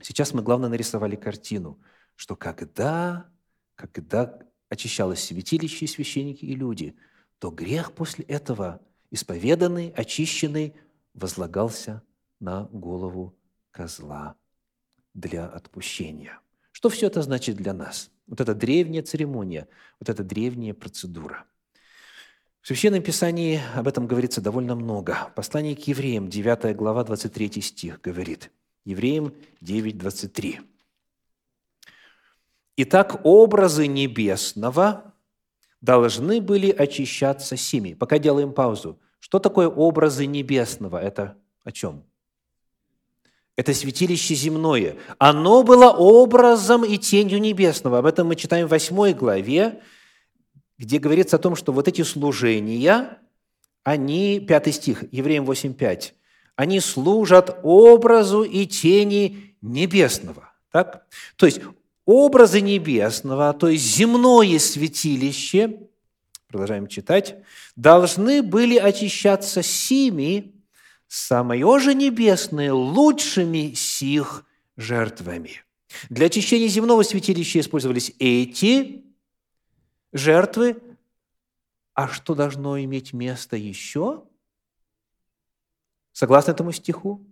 Сейчас 0.00 0.34
мы, 0.34 0.42
главное, 0.42 0.68
нарисовали 0.68 1.16
картину, 1.16 1.80
что 2.16 2.36
когда, 2.36 3.30
когда 3.74 4.38
очищалось 4.68 5.22
святилище, 5.24 5.86
священники 5.86 6.44
и 6.44 6.54
люди, 6.54 6.96
то 7.38 7.50
грех 7.50 7.92
после 7.92 8.24
этого, 8.24 8.80
исповеданный, 9.10 9.90
очищенный, 9.90 10.74
возлагался 11.14 12.02
на 12.40 12.64
голову 12.64 13.36
козла 13.70 14.36
для 15.14 15.46
отпущения. 15.46 16.40
Что 16.72 16.88
все 16.88 17.06
это 17.06 17.22
значит 17.22 17.56
для 17.56 17.72
нас? 17.72 18.10
Вот 18.26 18.40
эта 18.40 18.54
древняя 18.54 19.02
церемония, 19.02 19.68
вот 20.00 20.08
эта 20.08 20.22
древняя 20.24 20.74
процедура. 20.74 21.44
В 22.62 22.66
Священном 22.66 23.02
Писании 23.02 23.60
об 23.74 23.86
этом 23.86 24.06
говорится 24.06 24.40
довольно 24.40 24.74
много. 24.74 25.30
Послание 25.36 25.76
к 25.76 25.80
евреям, 25.80 26.30
9 26.30 26.74
глава, 26.74 27.04
23 27.04 27.60
стих 27.60 28.00
говорит. 28.00 28.50
Евреям 28.86 29.34
9, 29.60 29.98
23. 29.98 30.60
«Итак, 32.76 33.20
образы 33.24 33.86
небесного 33.86 35.14
должны 35.82 36.40
были 36.40 36.70
очищаться 36.70 37.56
семи». 37.56 37.94
Пока 37.94 38.18
делаем 38.18 38.54
паузу. 38.54 38.98
Что 39.20 39.38
такое 39.38 39.68
образы 39.68 40.24
небесного? 40.24 40.96
Это 40.98 41.36
о 41.64 41.70
чем? 41.70 42.04
Это 43.56 43.72
святилище 43.72 44.34
земное. 44.34 44.96
Оно 45.18 45.62
было 45.62 45.90
образом 45.90 46.84
и 46.84 46.98
тенью 46.98 47.40
небесного. 47.40 47.98
Об 47.98 48.06
этом 48.06 48.28
мы 48.28 48.34
читаем 48.34 48.66
в 48.66 48.70
8 48.70 49.12
главе, 49.12 49.80
где 50.76 50.98
говорится 50.98 51.36
о 51.36 51.38
том, 51.38 51.54
что 51.54 51.72
вот 51.72 51.86
эти 51.86 52.02
служения, 52.02 53.18
они, 53.84 54.40
5 54.40 54.74
стих, 54.74 55.04
Евреям 55.12 55.44
8.5, 55.44 56.12
они 56.56 56.80
служат 56.80 57.60
образу 57.62 58.42
и 58.42 58.66
тени 58.66 59.56
небесного. 59.60 60.52
Так? 60.72 61.06
То 61.36 61.46
есть 61.46 61.60
образы 62.04 62.60
небесного, 62.60 63.52
то 63.52 63.68
есть 63.68 63.84
земное 63.84 64.58
святилище, 64.58 65.78
продолжаем 66.48 66.88
читать, 66.88 67.36
должны 67.76 68.42
были 68.42 68.76
очищаться 68.76 69.62
сими, 69.62 70.53
самое 71.14 71.78
же 71.78 71.94
небесное 71.94 72.72
лучшими 72.72 73.72
сих 73.74 74.44
жертвами. 74.76 75.62
Для 76.10 76.26
очищения 76.26 76.66
земного 76.66 77.04
святилища 77.04 77.60
использовались 77.60 78.12
эти 78.18 79.04
жертвы. 80.12 80.82
А 81.94 82.08
что 82.08 82.34
должно 82.34 82.82
иметь 82.82 83.12
место 83.12 83.56
еще? 83.56 84.24
Согласно 86.10 86.50
этому 86.50 86.72
стиху? 86.72 87.24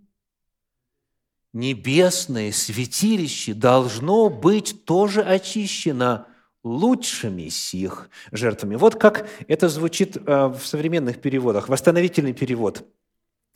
Небесное 1.51 2.53
святилище 2.53 3.53
должно 3.53 4.29
быть 4.29 4.85
тоже 4.85 5.21
очищено 5.21 6.27
лучшими 6.63 7.49
сих 7.49 8.09
жертвами. 8.31 8.75
Вот 8.75 8.95
как 8.95 9.27
это 9.49 9.67
звучит 9.67 10.15
э, 10.15 10.21
в 10.47 10.61
современных 10.65 11.19
переводах. 11.19 11.67
Восстановительный 11.67 12.33
перевод– 12.33 12.87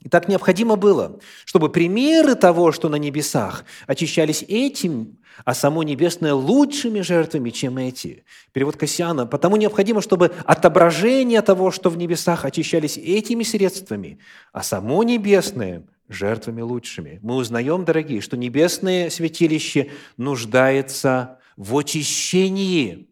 и 0.00 0.08
так 0.08 0.28
необходимо 0.28 0.76
было, 0.76 1.18
чтобы 1.44 1.70
примеры 1.70 2.36
того, 2.36 2.70
что 2.70 2.88
на 2.88 2.96
небесах, 2.96 3.64
очищались 3.86 4.44
этим, 4.46 5.18
а 5.44 5.54
само 5.54 5.82
небесное 5.82 6.34
лучшими 6.34 7.00
жертвами, 7.00 7.50
чем 7.50 7.78
эти. 7.78 8.24
Перевод 8.52 8.76
Кассиана. 8.76 9.26
Потому 9.26 9.56
необходимо, 9.56 10.00
чтобы 10.00 10.32
отображение 10.44 11.42
того, 11.42 11.70
что 11.72 11.90
в 11.90 11.96
небесах, 11.96 12.44
очищались 12.44 12.96
этими 12.96 13.42
средствами, 13.42 14.18
а 14.52 14.62
само 14.62 15.02
небесное– 15.02 15.84
жертвами 16.08 16.62
лучшими. 16.62 17.18
Мы 17.22 17.34
узнаем, 17.34 17.84
дорогие, 17.84 18.20
что 18.20 18.36
небесное 18.36 19.10
святилище 19.10 19.90
нуждается 20.16 21.38
в 21.56 21.76
очищении. 21.76 23.08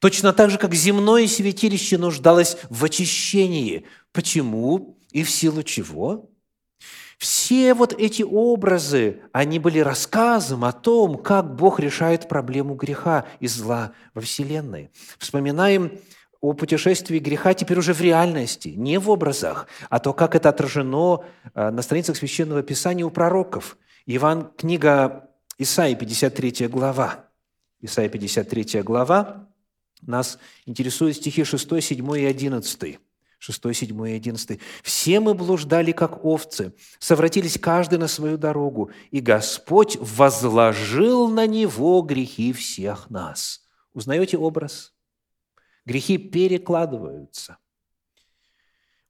Точно 0.00 0.32
так 0.32 0.50
же, 0.50 0.58
как 0.58 0.74
земное 0.74 1.26
святилище 1.28 1.98
нуждалось 1.98 2.56
в 2.68 2.84
очищении. 2.84 3.84
Почему? 4.12 4.98
И 5.12 5.22
в 5.22 5.30
силу 5.30 5.62
чего? 5.62 6.28
Все 7.18 7.74
вот 7.74 7.92
эти 7.92 8.22
образы, 8.22 9.20
они 9.32 9.60
были 9.60 9.78
рассказом 9.78 10.64
о 10.64 10.72
том, 10.72 11.16
как 11.18 11.54
Бог 11.54 11.78
решает 11.78 12.28
проблему 12.28 12.74
греха 12.74 13.26
и 13.38 13.46
зла 13.46 13.92
во 14.12 14.22
Вселенной. 14.22 14.90
Вспоминаем 15.18 15.92
о 16.40 16.54
путешествии 16.54 17.20
греха 17.20 17.54
теперь 17.54 17.78
уже 17.78 17.94
в 17.94 18.00
реальности, 18.00 18.70
не 18.70 18.98
в 18.98 19.08
образах, 19.08 19.68
а 19.88 20.00
то, 20.00 20.12
как 20.12 20.34
это 20.34 20.48
отражено 20.48 21.24
э, 21.54 21.70
на 21.70 21.82
страницах 21.82 22.16
Священного 22.16 22.64
Писания 22.64 23.06
у 23.06 23.10
пророков. 23.10 23.78
Иван, 24.06 24.50
книга 24.56 25.30
Исаии, 25.58 25.94
53 25.94 26.66
глава. 26.66 27.26
Исаия, 27.80 28.08
53 28.08 28.82
глава. 28.82 29.48
Нас 30.00 30.40
интересуют 30.66 31.16
стихи 31.16 31.44
6, 31.44 31.80
7 31.80 32.18
и 32.18 32.24
11. 32.24 32.98
6, 33.42 33.74
7 33.74 34.08
и 34.08 34.12
11. 34.12 34.60
«Все 34.84 35.18
мы 35.18 35.34
блуждали, 35.34 35.90
как 35.90 36.24
овцы, 36.24 36.74
совратились 37.00 37.58
каждый 37.58 37.98
на 37.98 38.06
свою 38.06 38.38
дорогу, 38.38 38.92
и 39.10 39.18
Господь 39.18 39.96
возложил 40.00 41.28
на 41.28 41.48
него 41.48 42.02
грехи 42.02 42.52
всех 42.52 43.10
нас». 43.10 43.66
Узнаете 43.94 44.38
образ? 44.38 44.94
Грехи 45.84 46.18
перекладываются. 46.18 47.58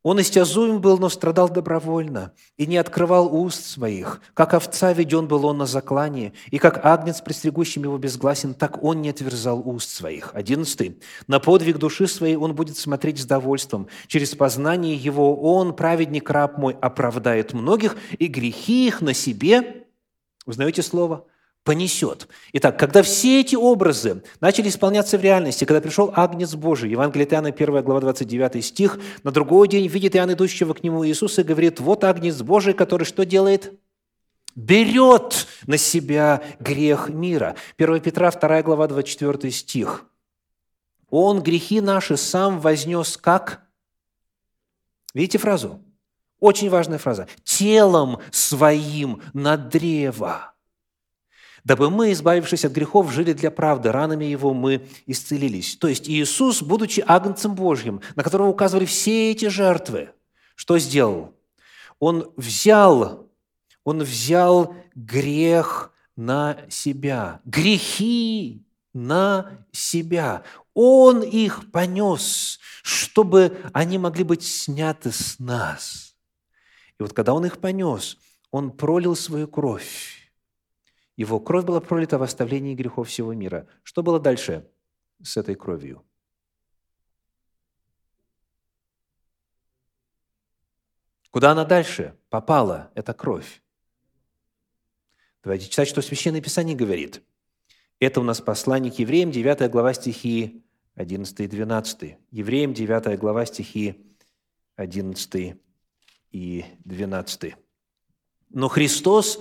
Он 0.02 0.20
истязуем 0.20 0.80
был, 0.80 0.98
но 0.98 1.08
страдал 1.08 1.48
добровольно, 1.48 2.32
и 2.56 2.66
не 2.66 2.76
открывал 2.76 3.32
уст 3.32 3.64
своих. 3.64 4.20
Как 4.34 4.52
овца 4.52 4.92
веден 4.92 5.28
был 5.28 5.46
он 5.46 5.58
на 5.58 5.66
заклание, 5.66 6.32
и 6.50 6.58
как 6.58 6.84
агнец, 6.84 7.20
пристригущим 7.20 7.84
его 7.84 7.98
безгласен, 7.98 8.54
так 8.54 8.82
он 8.82 9.00
не 9.00 9.10
отверзал 9.10 9.62
уст 9.64 9.90
своих. 9.90 10.34
Одиннадцатый. 10.34 11.00
На 11.28 11.38
подвиг 11.38 11.78
души 11.78 12.08
своей 12.08 12.34
он 12.34 12.56
будет 12.56 12.76
смотреть 12.76 13.20
с 13.20 13.26
довольством. 13.26 13.86
Через 14.08 14.34
познание 14.34 14.96
его 14.96 15.40
он, 15.40 15.74
праведник 15.74 16.28
раб 16.30 16.58
мой, 16.58 16.76
оправдает 16.80 17.52
многих, 17.52 17.96
и 18.18 18.26
грехи 18.26 18.88
их 18.88 19.02
на 19.02 19.14
себе, 19.14 19.86
узнаете 20.46 20.82
слово, 20.82 21.26
понесет. 21.64 22.28
Итак, 22.52 22.78
когда 22.78 23.02
все 23.02 23.40
эти 23.40 23.54
образы 23.54 24.22
начали 24.40 24.68
исполняться 24.68 25.16
в 25.16 25.22
реальности, 25.22 25.64
когда 25.64 25.80
пришел 25.80 26.12
Агнец 26.14 26.54
Божий, 26.54 26.90
Евангелие 26.90 27.26
Иоанна, 27.28 27.48
1 27.48 27.82
глава, 27.84 28.00
29 28.00 28.64
стих, 28.64 28.98
на 29.22 29.30
другой 29.30 29.68
день 29.68 29.86
видит 29.86 30.16
Иоанн, 30.16 30.32
идущего 30.32 30.74
к 30.74 30.82
нему 30.82 31.06
Иисуса, 31.06 31.42
и 31.42 31.44
говорит, 31.44 31.80
вот 31.80 32.04
Агнец 32.04 32.42
Божий, 32.42 32.74
который 32.74 33.04
что 33.04 33.24
делает? 33.24 33.72
Берет 34.54 35.46
на 35.66 35.78
себя 35.78 36.42
грех 36.58 37.08
мира. 37.08 37.56
1 37.78 38.00
Петра, 38.00 38.30
2 38.30 38.62
глава, 38.62 38.88
24 38.88 39.50
стих. 39.52 40.04
Он 41.10 41.42
грехи 41.42 41.80
наши 41.80 42.16
сам 42.16 42.58
вознес 42.58 43.16
как? 43.16 43.62
Видите 45.14 45.38
фразу? 45.38 45.80
Очень 46.40 46.70
важная 46.70 46.98
фраза. 46.98 47.28
Телом 47.44 48.18
своим 48.30 49.22
на 49.32 49.56
древо 49.56 50.51
дабы 51.64 51.90
мы, 51.90 52.12
избавившись 52.12 52.64
от 52.64 52.72
грехов, 52.72 53.12
жили 53.12 53.32
для 53.32 53.50
правды, 53.50 53.92
ранами 53.92 54.24
Его 54.24 54.54
мы 54.54 54.86
исцелились». 55.06 55.76
То 55.76 55.88
есть 55.88 56.08
Иисус, 56.08 56.62
будучи 56.62 57.04
Агнцем 57.06 57.54
Божьим, 57.54 58.00
на 58.16 58.22
которого 58.22 58.48
указывали 58.48 58.84
все 58.84 59.30
эти 59.30 59.48
жертвы, 59.48 60.10
что 60.54 60.78
сделал? 60.78 61.34
Он 61.98 62.32
взял, 62.36 63.30
он 63.84 64.02
взял 64.02 64.74
грех 64.94 65.92
на 66.16 66.58
себя, 66.68 67.40
грехи 67.44 68.66
на 68.92 69.66
себя. 69.72 70.42
Он 70.74 71.22
их 71.22 71.70
понес, 71.70 72.58
чтобы 72.82 73.58
они 73.72 73.98
могли 73.98 74.24
быть 74.24 74.42
сняты 74.42 75.12
с 75.12 75.38
нас. 75.38 76.14
И 76.98 77.02
вот 77.02 77.12
когда 77.12 77.34
Он 77.34 77.44
их 77.44 77.58
понес, 77.58 78.18
Он 78.50 78.70
пролил 78.70 79.16
свою 79.16 79.48
кровь, 79.48 80.21
его 81.16 81.40
кровь 81.40 81.64
была 81.64 81.80
пролита 81.80 82.18
в 82.18 82.22
оставлении 82.22 82.74
грехов 82.74 83.08
всего 83.08 83.32
мира. 83.34 83.68
Что 83.82 84.02
было 84.02 84.18
дальше 84.18 84.68
с 85.22 85.36
этой 85.36 85.54
кровью? 85.54 86.04
Куда 91.30 91.52
она 91.52 91.64
дальше 91.64 92.18
попала, 92.28 92.90
эта 92.94 93.14
кровь? 93.14 93.62
Давайте 95.42 95.68
читать, 95.68 95.88
что 95.88 96.02
Священное 96.02 96.40
Писание 96.40 96.76
говорит. 96.76 97.22
Это 97.98 98.20
у 98.20 98.22
нас 98.22 98.40
послание 98.40 98.92
к 98.92 98.98
евреям, 98.98 99.30
9 99.30 99.70
глава 99.70 99.94
стихи 99.94 100.64
11 100.94 101.40
и 101.40 101.46
12. 101.46 102.16
Евреям, 102.30 102.74
9 102.74 103.18
глава 103.18 103.46
стихи 103.46 104.14
11 104.76 105.56
и 106.32 106.64
12. 106.84 107.54
Но 108.50 108.68
Христос 108.68 109.40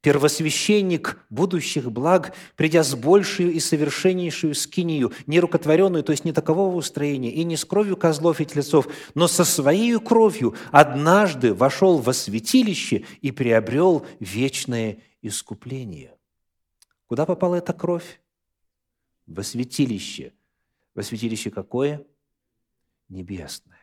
первосвященник 0.00 1.24
будущих 1.28 1.90
благ, 1.90 2.34
придя 2.56 2.84
с 2.84 2.94
большую 2.94 3.52
и 3.52 3.60
совершеннейшую 3.60 4.54
скинию, 4.54 5.12
не 5.26 5.40
рукотворенную, 5.40 6.04
то 6.04 6.12
есть 6.12 6.24
не 6.24 6.32
такового 6.32 6.76
устроения, 6.76 7.32
и 7.32 7.44
не 7.44 7.56
с 7.56 7.64
кровью 7.64 7.96
козлов 7.96 8.40
и 8.40 8.46
телецов, 8.46 8.88
но 9.14 9.26
со 9.26 9.44
своей 9.44 9.98
кровью 9.98 10.54
однажды 10.70 11.52
вошел 11.52 11.98
во 11.98 12.12
святилище 12.12 13.04
и 13.20 13.32
приобрел 13.32 14.06
вечное 14.20 14.98
искупление. 15.20 16.14
Куда 17.06 17.26
попала 17.26 17.56
эта 17.56 17.72
кровь? 17.72 18.20
Во 19.26 19.42
святилище. 19.42 20.32
Во 20.94 21.02
святилище 21.02 21.50
какое? 21.50 22.06
Небесное. 23.08 23.78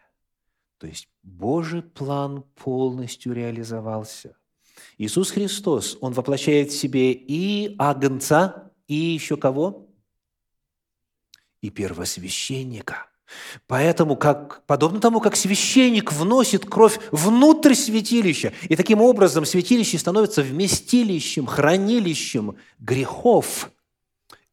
То 0.77 0.87
есть 0.87 1.09
Божий 1.23 1.81
план 1.81 2.43
полностью 2.55 3.33
реализовался– 3.33 4.37
Иисус 4.97 5.31
Христос, 5.31 5.97
Он 6.01 6.13
воплощает 6.13 6.71
в 6.71 6.77
себе 6.77 7.11
и 7.11 7.75
агнца, 7.77 8.71
и 8.87 8.95
еще 8.95 9.37
кого? 9.37 9.87
И 11.61 11.69
первосвященника. 11.69 13.07
Поэтому, 13.67 14.15
как, 14.15 14.63
подобно 14.65 14.99
тому, 14.99 15.19
как 15.19 15.35
священник 15.35 16.13
вносит 16.13 16.65
кровь 16.65 16.99
внутрь 17.11 17.73
святилища, 17.73 18.53
и 18.69 18.75
таким 18.75 19.01
образом 19.01 19.45
святилище 19.45 19.97
становится 19.97 20.43
вместилищем, 20.43 21.47
хранилищем 21.47 22.55
грехов, 22.79 23.71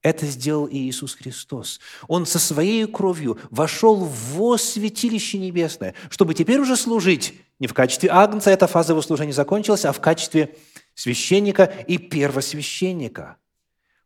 это 0.03 0.27
сделал 0.27 0.67
и 0.67 0.77
Иисус 0.79 1.15
Христос. 1.15 1.81
Он 2.09 2.27
со 2.27 2.41
своей 2.41 2.87
кровью 2.87 3.39
вошел 3.51 3.97
в 4.05 4.57
святилище 4.57 5.39
небесное, 5.39 5.95
чтобы 6.11 6.35
теперь 6.35 6.59
уже 6.59 6.77
служить 6.77 7.35
не 7.63 7.69
в 7.69 7.75
качестве 7.75 8.11
агнца, 8.11 8.51
эта 8.51 8.67
фаза 8.67 8.93
его 8.93 9.03
служения 9.03 9.33
закончилась, 9.33 9.85
а 9.85 9.93
в 9.93 10.01
качестве 10.01 10.57
священника 10.97 11.63
и 11.87 11.97
первосвященника. 11.97 13.37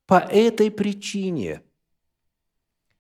По 0.05 0.19
этой 0.19 0.71
причине 0.71 1.63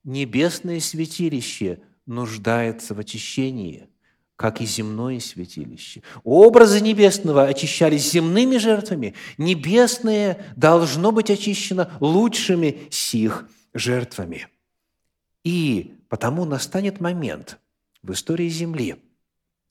небесное 0.02 0.80
святилище 0.80 1.80
нуждается 2.06 2.94
в 2.94 3.00
очищении, 3.00 3.90
как 4.36 4.62
и 4.62 4.64
земное 4.64 5.20
святилище. 5.20 6.02
Образы 6.24 6.80
небесного 6.80 7.44
очищались 7.44 8.10
земными 8.10 8.56
жертвами. 8.56 9.12
Небесное 9.36 10.42
должно 10.56 11.12
быть 11.12 11.28
очищено 11.28 11.92
лучшими 12.00 12.88
сих 12.88 13.46
жертвами. 13.74 14.48
И 15.44 15.96
потому 16.08 16.46
настанет 16.46 16.98
момент 16.98 17.58
в 18.02 18.12
истории 18.12 18.48
Земли– 18.48 18.96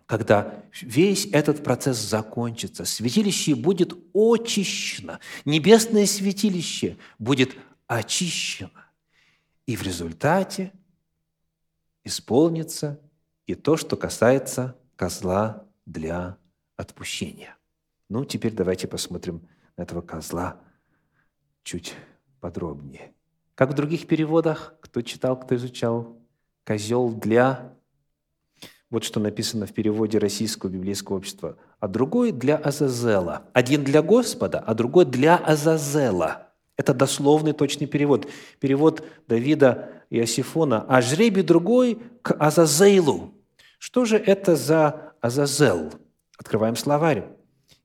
когда 0.06 0.64
весь 0.82 1.26
этот 1.32 1.64
процесс 1.64 1.98
закончится, 1.98 2.86
святилище 2.86 3.56
будет 3.56 3.94
очищено, 4.14 5.20
небесное 5.46 6.06
святилище 6.06 6.98
будет 7.18 7.56
очищено. 7.88 8.86
И 9.66 9.76
в 9.76 9.82
результате 9.82 10.72
исполнится 12.04 13.02
и 13.48 13.56
то, 13.56 13.78
что 13.78 13.98
касается 13.98 14.78
козла 14.96 15.68
для 15.86 16.38
отпущения. 16.76 17.58
Ну, 18.10 18.26
теперь 18.26 18.54
давайте 18.54 18.88
посмотрим 18.88 19.48
на 19.76 19.84
этого 19.84 20.02
козла 20.02 20.62
чуть 21.64 21.96
подробнее. 22.40 23.14
Как 23.56 23.72
в 23.72 23.74
других 23.74 24.08
переводах, 24.08 24.76
кто 24.82 25.02
читал, 25.02 25.40
кто 25.40 25.56
изучал, 25.56 26.20
козел 26.64 27.12
для 27.12 27.75
вот 28.92 29.04
что 29.04 29.20
написано 29.20 29.66
в 29.66 29.74
переводе 29.74 30.20
Российского 30.20 30.70
библейского 30.70 31.18
общества. 31.18 31.58
А 31.80 31.88
другой 31.88 32.32
для 32.32 32.56
Азазела. 32.56 33.44
Один 33.54 33.84
для 33.84 34.02
Господа, 34.02 34.60
а 34.60 34.74
другой 34.74 35.06
для 35.06 35.38
Азазела. 35.38 36.54
Это 36.78 36.94
дословный 36.94 37.54
точный 37.54 37.88
перевод. 37.88 38.28
Перевод 38.60 39.04
Давида 39.28 39.90
и 40.10 40.20
Асифона. 40.20 40.86
А 40.88 41.02
жребий 41.02 41.44
другой 41.44 42.00
к 42.22 42.36
Азазейлу. 42.38 43.34
Что 43.80 44.06
же 44.06 44.18
это 44.18 44.56
за 44.56 45.14
Азазел? 45.22 45.94
Открываем 46.38 46.76
словарь. 46.76 47.26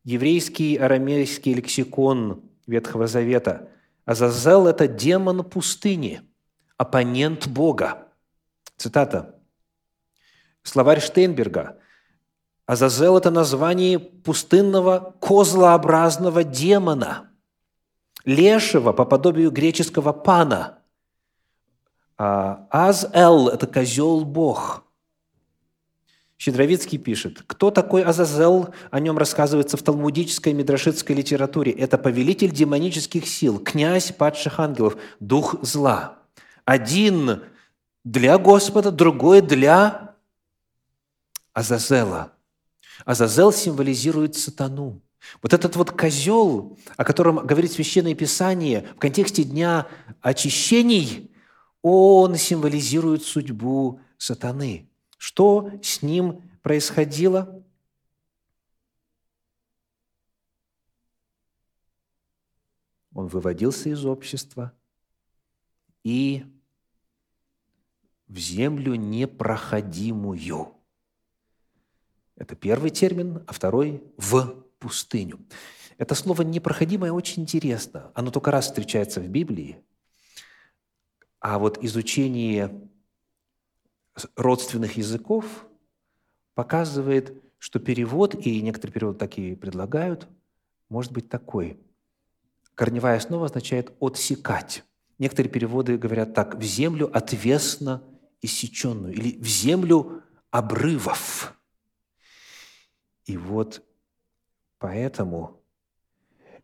Еврейский 0.05 0.77
арамейский 0.77 1.55
лексикон 1.55 2.43
Ветхого 2.67 3.07
Завета. 3.07 3.69
Азазел– 4.05 4.67
это 4.69 4.89
демон 4.89 5.45
пустыни, 5.45 6.23
оппонент 6.77 7.47
Бога. 7.49 8.09
Цитата. 8.77 9.40
Словарь 10.63 11.01
Штейнберга. 11.01 11.79
Азазел– 12.67 13.17
это 13.19 13.31
название 13.31 13.99
пустынного 13.99 15.17
козлообразного 15.21 16.45
демона, 16.45 17.31
лешего 18.25 18.93
по 18.93 19.05
подобию 19.05 19.51
греческого 19.51 20.13
пана. 20.13 20.79
А 22.17 22.69
Аз-Эл– 22.71 23.49
это 23.51 23.67
козел 23.67 24.25
Бог. 24.25 24.85
Щедровицкий 26.39 26.99
пишет, 26.99 27.43
кто 27.47 27.71
такой 27.71 28.03
Азазел, 28.03 28.73
о 28.91 29.01
нем 29.01 29.19
рассказывается 29.19 29.77
в 29.77 29.83
талмудической 29.83 30.53
и 30.53 30.55
мидрашитской 30.55 31.17
литературе. 31.17 31.73
Это 31.73 31.99
повелитель 31.99 32.51
демонических 32.51 33.27
сил, 33.27 33.59
князь 33.59 34.13
падших 34.13 34.61
ангелов, 34.61 34.97
дух 35.19 35.57
зла. 35.63 36.19
Один 36.65 37.43
для 38.05 38.39
Господа, 38.39 38.91
другой 38.91 39.43
для 39.43 40.10
Азазела. 41.53 42.33
Азазел 43.05 43.53
символизирует 43.53 44.37
сатану. 44.37 45.03
Вот 45.43 45.53
этот 45.53 45.77
вот 45.77 45.91
козел, 45.91 46.79
о 46.97 47.05
котором 47.05 47.47
говорит 47.47 47.73
Священное 47.73 48.15
Писание 48.15 48.89
в 48.97 48.99
контексте 48.99 49.45
Дня 49.45 49.87
очищений, 50.21 51.31
он 51.83 52.37
символизирует 52.37 53.23
судьбу 53.23 54.01
сатаны. 54.19 54.89
Что 55.19 55.71
с 55.83 56.03
ним 56.03 56.43
происходило? 56.63 57.63
Он 63.13 63.27
выводился 63.27 63.91
из 63.91 64.05
общества 64.05 64.73
и 66.05 66.45
в 68.29 68.39
землю 68.39 68.95
непроходимую. 68.95 70.80
Это 72.41 72.57
первый 72.57 72.89
термин, 72.89 73.45
а 73.47 73.53
второй– 73.53 74.03
в 74.17 74.65
пустыню. 74.79 75.39
Это 75.99 76.15
слово 76.15 76.41
«непроходимое» 76.41 77.13
очень 77.13 77.43
интересно. 77.43 78.11
Оно 78.15 78.31
только 78.31 78.51
раз 78.51 78.65
встречается 78.65 79.21
в 79.21 79.29
Библии. 79.29 79.85
А 81.39 81.59
вот 81.59 81.85
изучение 81.85 82.81
родственных 84.37 84.97
языков 84.97 85.67
показывает, 86.55 87.35
что 87.59 87.79
перевод, 87.79 88.35
и 88.35 88.63
некоторые 88.63 88.95
переводы 88.95 89.19
такие 89.19 89.55
предлагают, 89.55 90.27
может 90.89 91.13
быть 91.13 91.29
такой. 91.29 91.79
Корневая 92.75 93.19
основа 93.19 93.47
означает 93.47 93.93
«отсекать». 94.01 94.83
Некоторые 95.19 95.53
переводы 95.53 95.99
говорят 95.99 96.33
так 96.33 96.55
«в 96.55 96.63
землю 96.63 97.15
отвесно 97.15 98.03
иссеченную» 98.41 99.13
или 99.13 99.39
«в 99.39 99.47
землю 99.47 100.23
обрывов». 100.51 101.55
И 103.31 103.37
вот 103.37 103.87
поэтому 104.79 105.63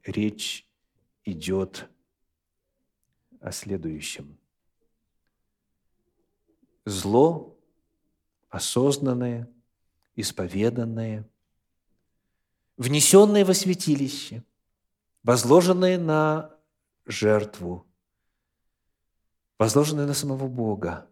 речь 0.03 0.69
идет 1.25 1.89
о 3.41 3.53
следующем. 3.53 4.37
Зло, 6.85 7.57
осознанное, 8.49 9.49
исповеданное, 10.17 11.31
внесенное 12.77 13.45
во 13.45 13.55
святилище, 13.55 14.43
возложенное 15.23 15.99
на 15.99 16.51
жертву, 17.05 17.87
возложенное 19.57 20.09
на 20.09 20.15
самого 20.15 20.49
Бога, 20.49 21.09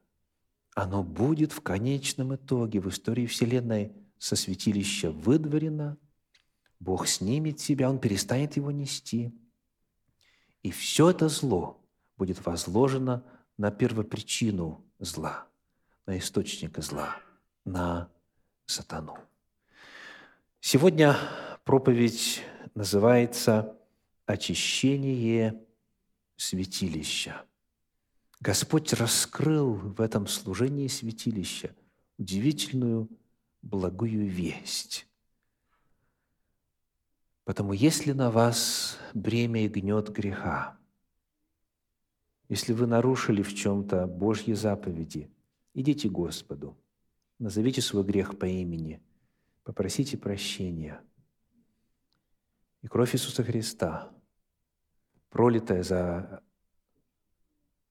оно 0.74 1.04
будет 1.04 1.52
в 1.52 1.60
конечном 1.60 2.34
итоге 2.34 2.80
в 2.80 2.88
истории 2.88 3.26
Вселенной 3.26 3.92
со 4.24 4.36
святилища 4.36 5.10
выдворено, 5.10 5.98
Бог 6.80 7.06
снимет 7.06 7.60
себя, 7.60 7.90
Он 7.90 7.98
перестанет 7.98 8.56
его 8.56 8.70
нести. 8.70 9.34
И 10.62 10.70
все 10.70 11.10
это 11.10 11.28
зло 11.28 11.78
будет 12.16 12.46
возложено 12.46 13.22
на 13.58 13.70
первопричину 13.70 14.82
зла, 14.98 15.46
на 16.06 16.16
источник 16.16 16.78
зла, 16.78 17.18
на 17.66 18.10
сатану. 18.64 19.18
Сегодня 20.58 21.18
проповедь 21.64 22.42
называется 22.74 23.76
«Очищение 24.24 25.62
святилища». 26.36 27.44
Господь 28.40 28.90
раскрыл 28.94 29.74
в 29.74 30.00
этом 30.00 30.26
служении 30.28 30.88
святилища 30.88 31.76
удивительную 32.16 33.10
благую 33.64 34.28
весть. 34.28 35.06
Потому 37.44 37.72
если 37.72 38.12
на 38.12 38.30
вас 38.30 38.98
бремя 39.12 39.64
и 39.64 39.68
гнет 39.68 40.10
греха, 40.10 40.78
если 42.48 42.72
вы 42.72 42.86
нарушили 42.86 43.42
в 43.42 43.54
чем-то 43.54 44.06
Божьи 44.06 44.52
заповеди, 44.52 45.30
идите 45.72 46.08
к 46.08 46.12
Господу, 46.12 46.76
назовите 47.38 47.80
свой 47.80 48.04
грех 48.04 48.38
по 48.38 48.44
имени, 48.44 49.02
попросите 49.62 50.16
прощения. 50.16 51.02
И 52.82 52.86
кровь 52.86 53.14
Иисуса 53.14 53.42
Христа, 53.42 54.12
пролитая 55.30 55.82
за 55.82 56.42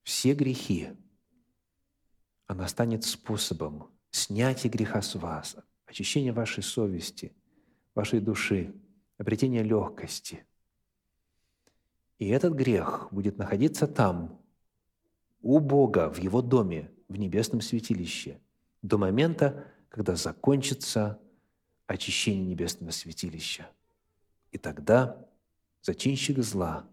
все 0.04 0.34
грехи, 0.34 0.90
она 2.46 2.68
станет 2.68 3.04
способом 3.04 3.92
снятия 4.14 4.70
греха 4.70 5.02
с 5.02 5.16
вас, 5.16 5.58
очищения 5.86 6.32
вашей 6.32 6.64
совести, 6.64 7.34
вашей 7.96 8.20
души, 8.20 8.74
обретения 9.18 9.64
легкости. 9.64 10.46
И 12.20 12.28
этот 12.30 12.54
грех 12.54 13.08
будет 13.12 13.38
находиться 13.38 13.88
там, 13.88 14.40
у 15.42 15.60
Бога, 15.60 16.10
в 16.10 16.18
Его 16.20 16.42
доме, 16.42 16.90
в 17.10 17.18
небесном 17.18 17.60
святилище, 17.60 18.40
до 18.82 18.98
момента, 18.98 19.66
когда 19.90 20.16
закончится 20.16 21.20
очищение 21.88 22.46
небесного 22.46 22.92
святилища. 22.92 23.68
И 24.52 24.58
тогда 24.58 25.28
зачинщик 25.82 26.38
зла 26.40 26.88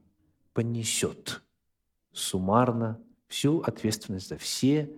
понесет 0.52 1.42
суммарно 2.12 3.00
всю 3.28 3.60
ответственность 3.60 4.28
за 4.28 4.36
все 4.36 4.90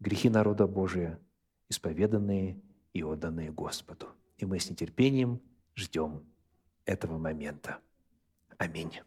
грехи 0.00 0.28
народа 0.28 0.66
Божия, 0.66 1.20
исповеданные 1.72 2.60
и 2.92 3.02
отданные 3.02 3.50
Господу. 3.50 4.06
И 4.36 4.44
мы 4.44 4.60
с 4.60 4.70
нетерпением 4.70 5.40
ждем 5.74 6.24
этого 6.84 7.18
момента. 7.18 7.78
Аминь. 8.58 9.00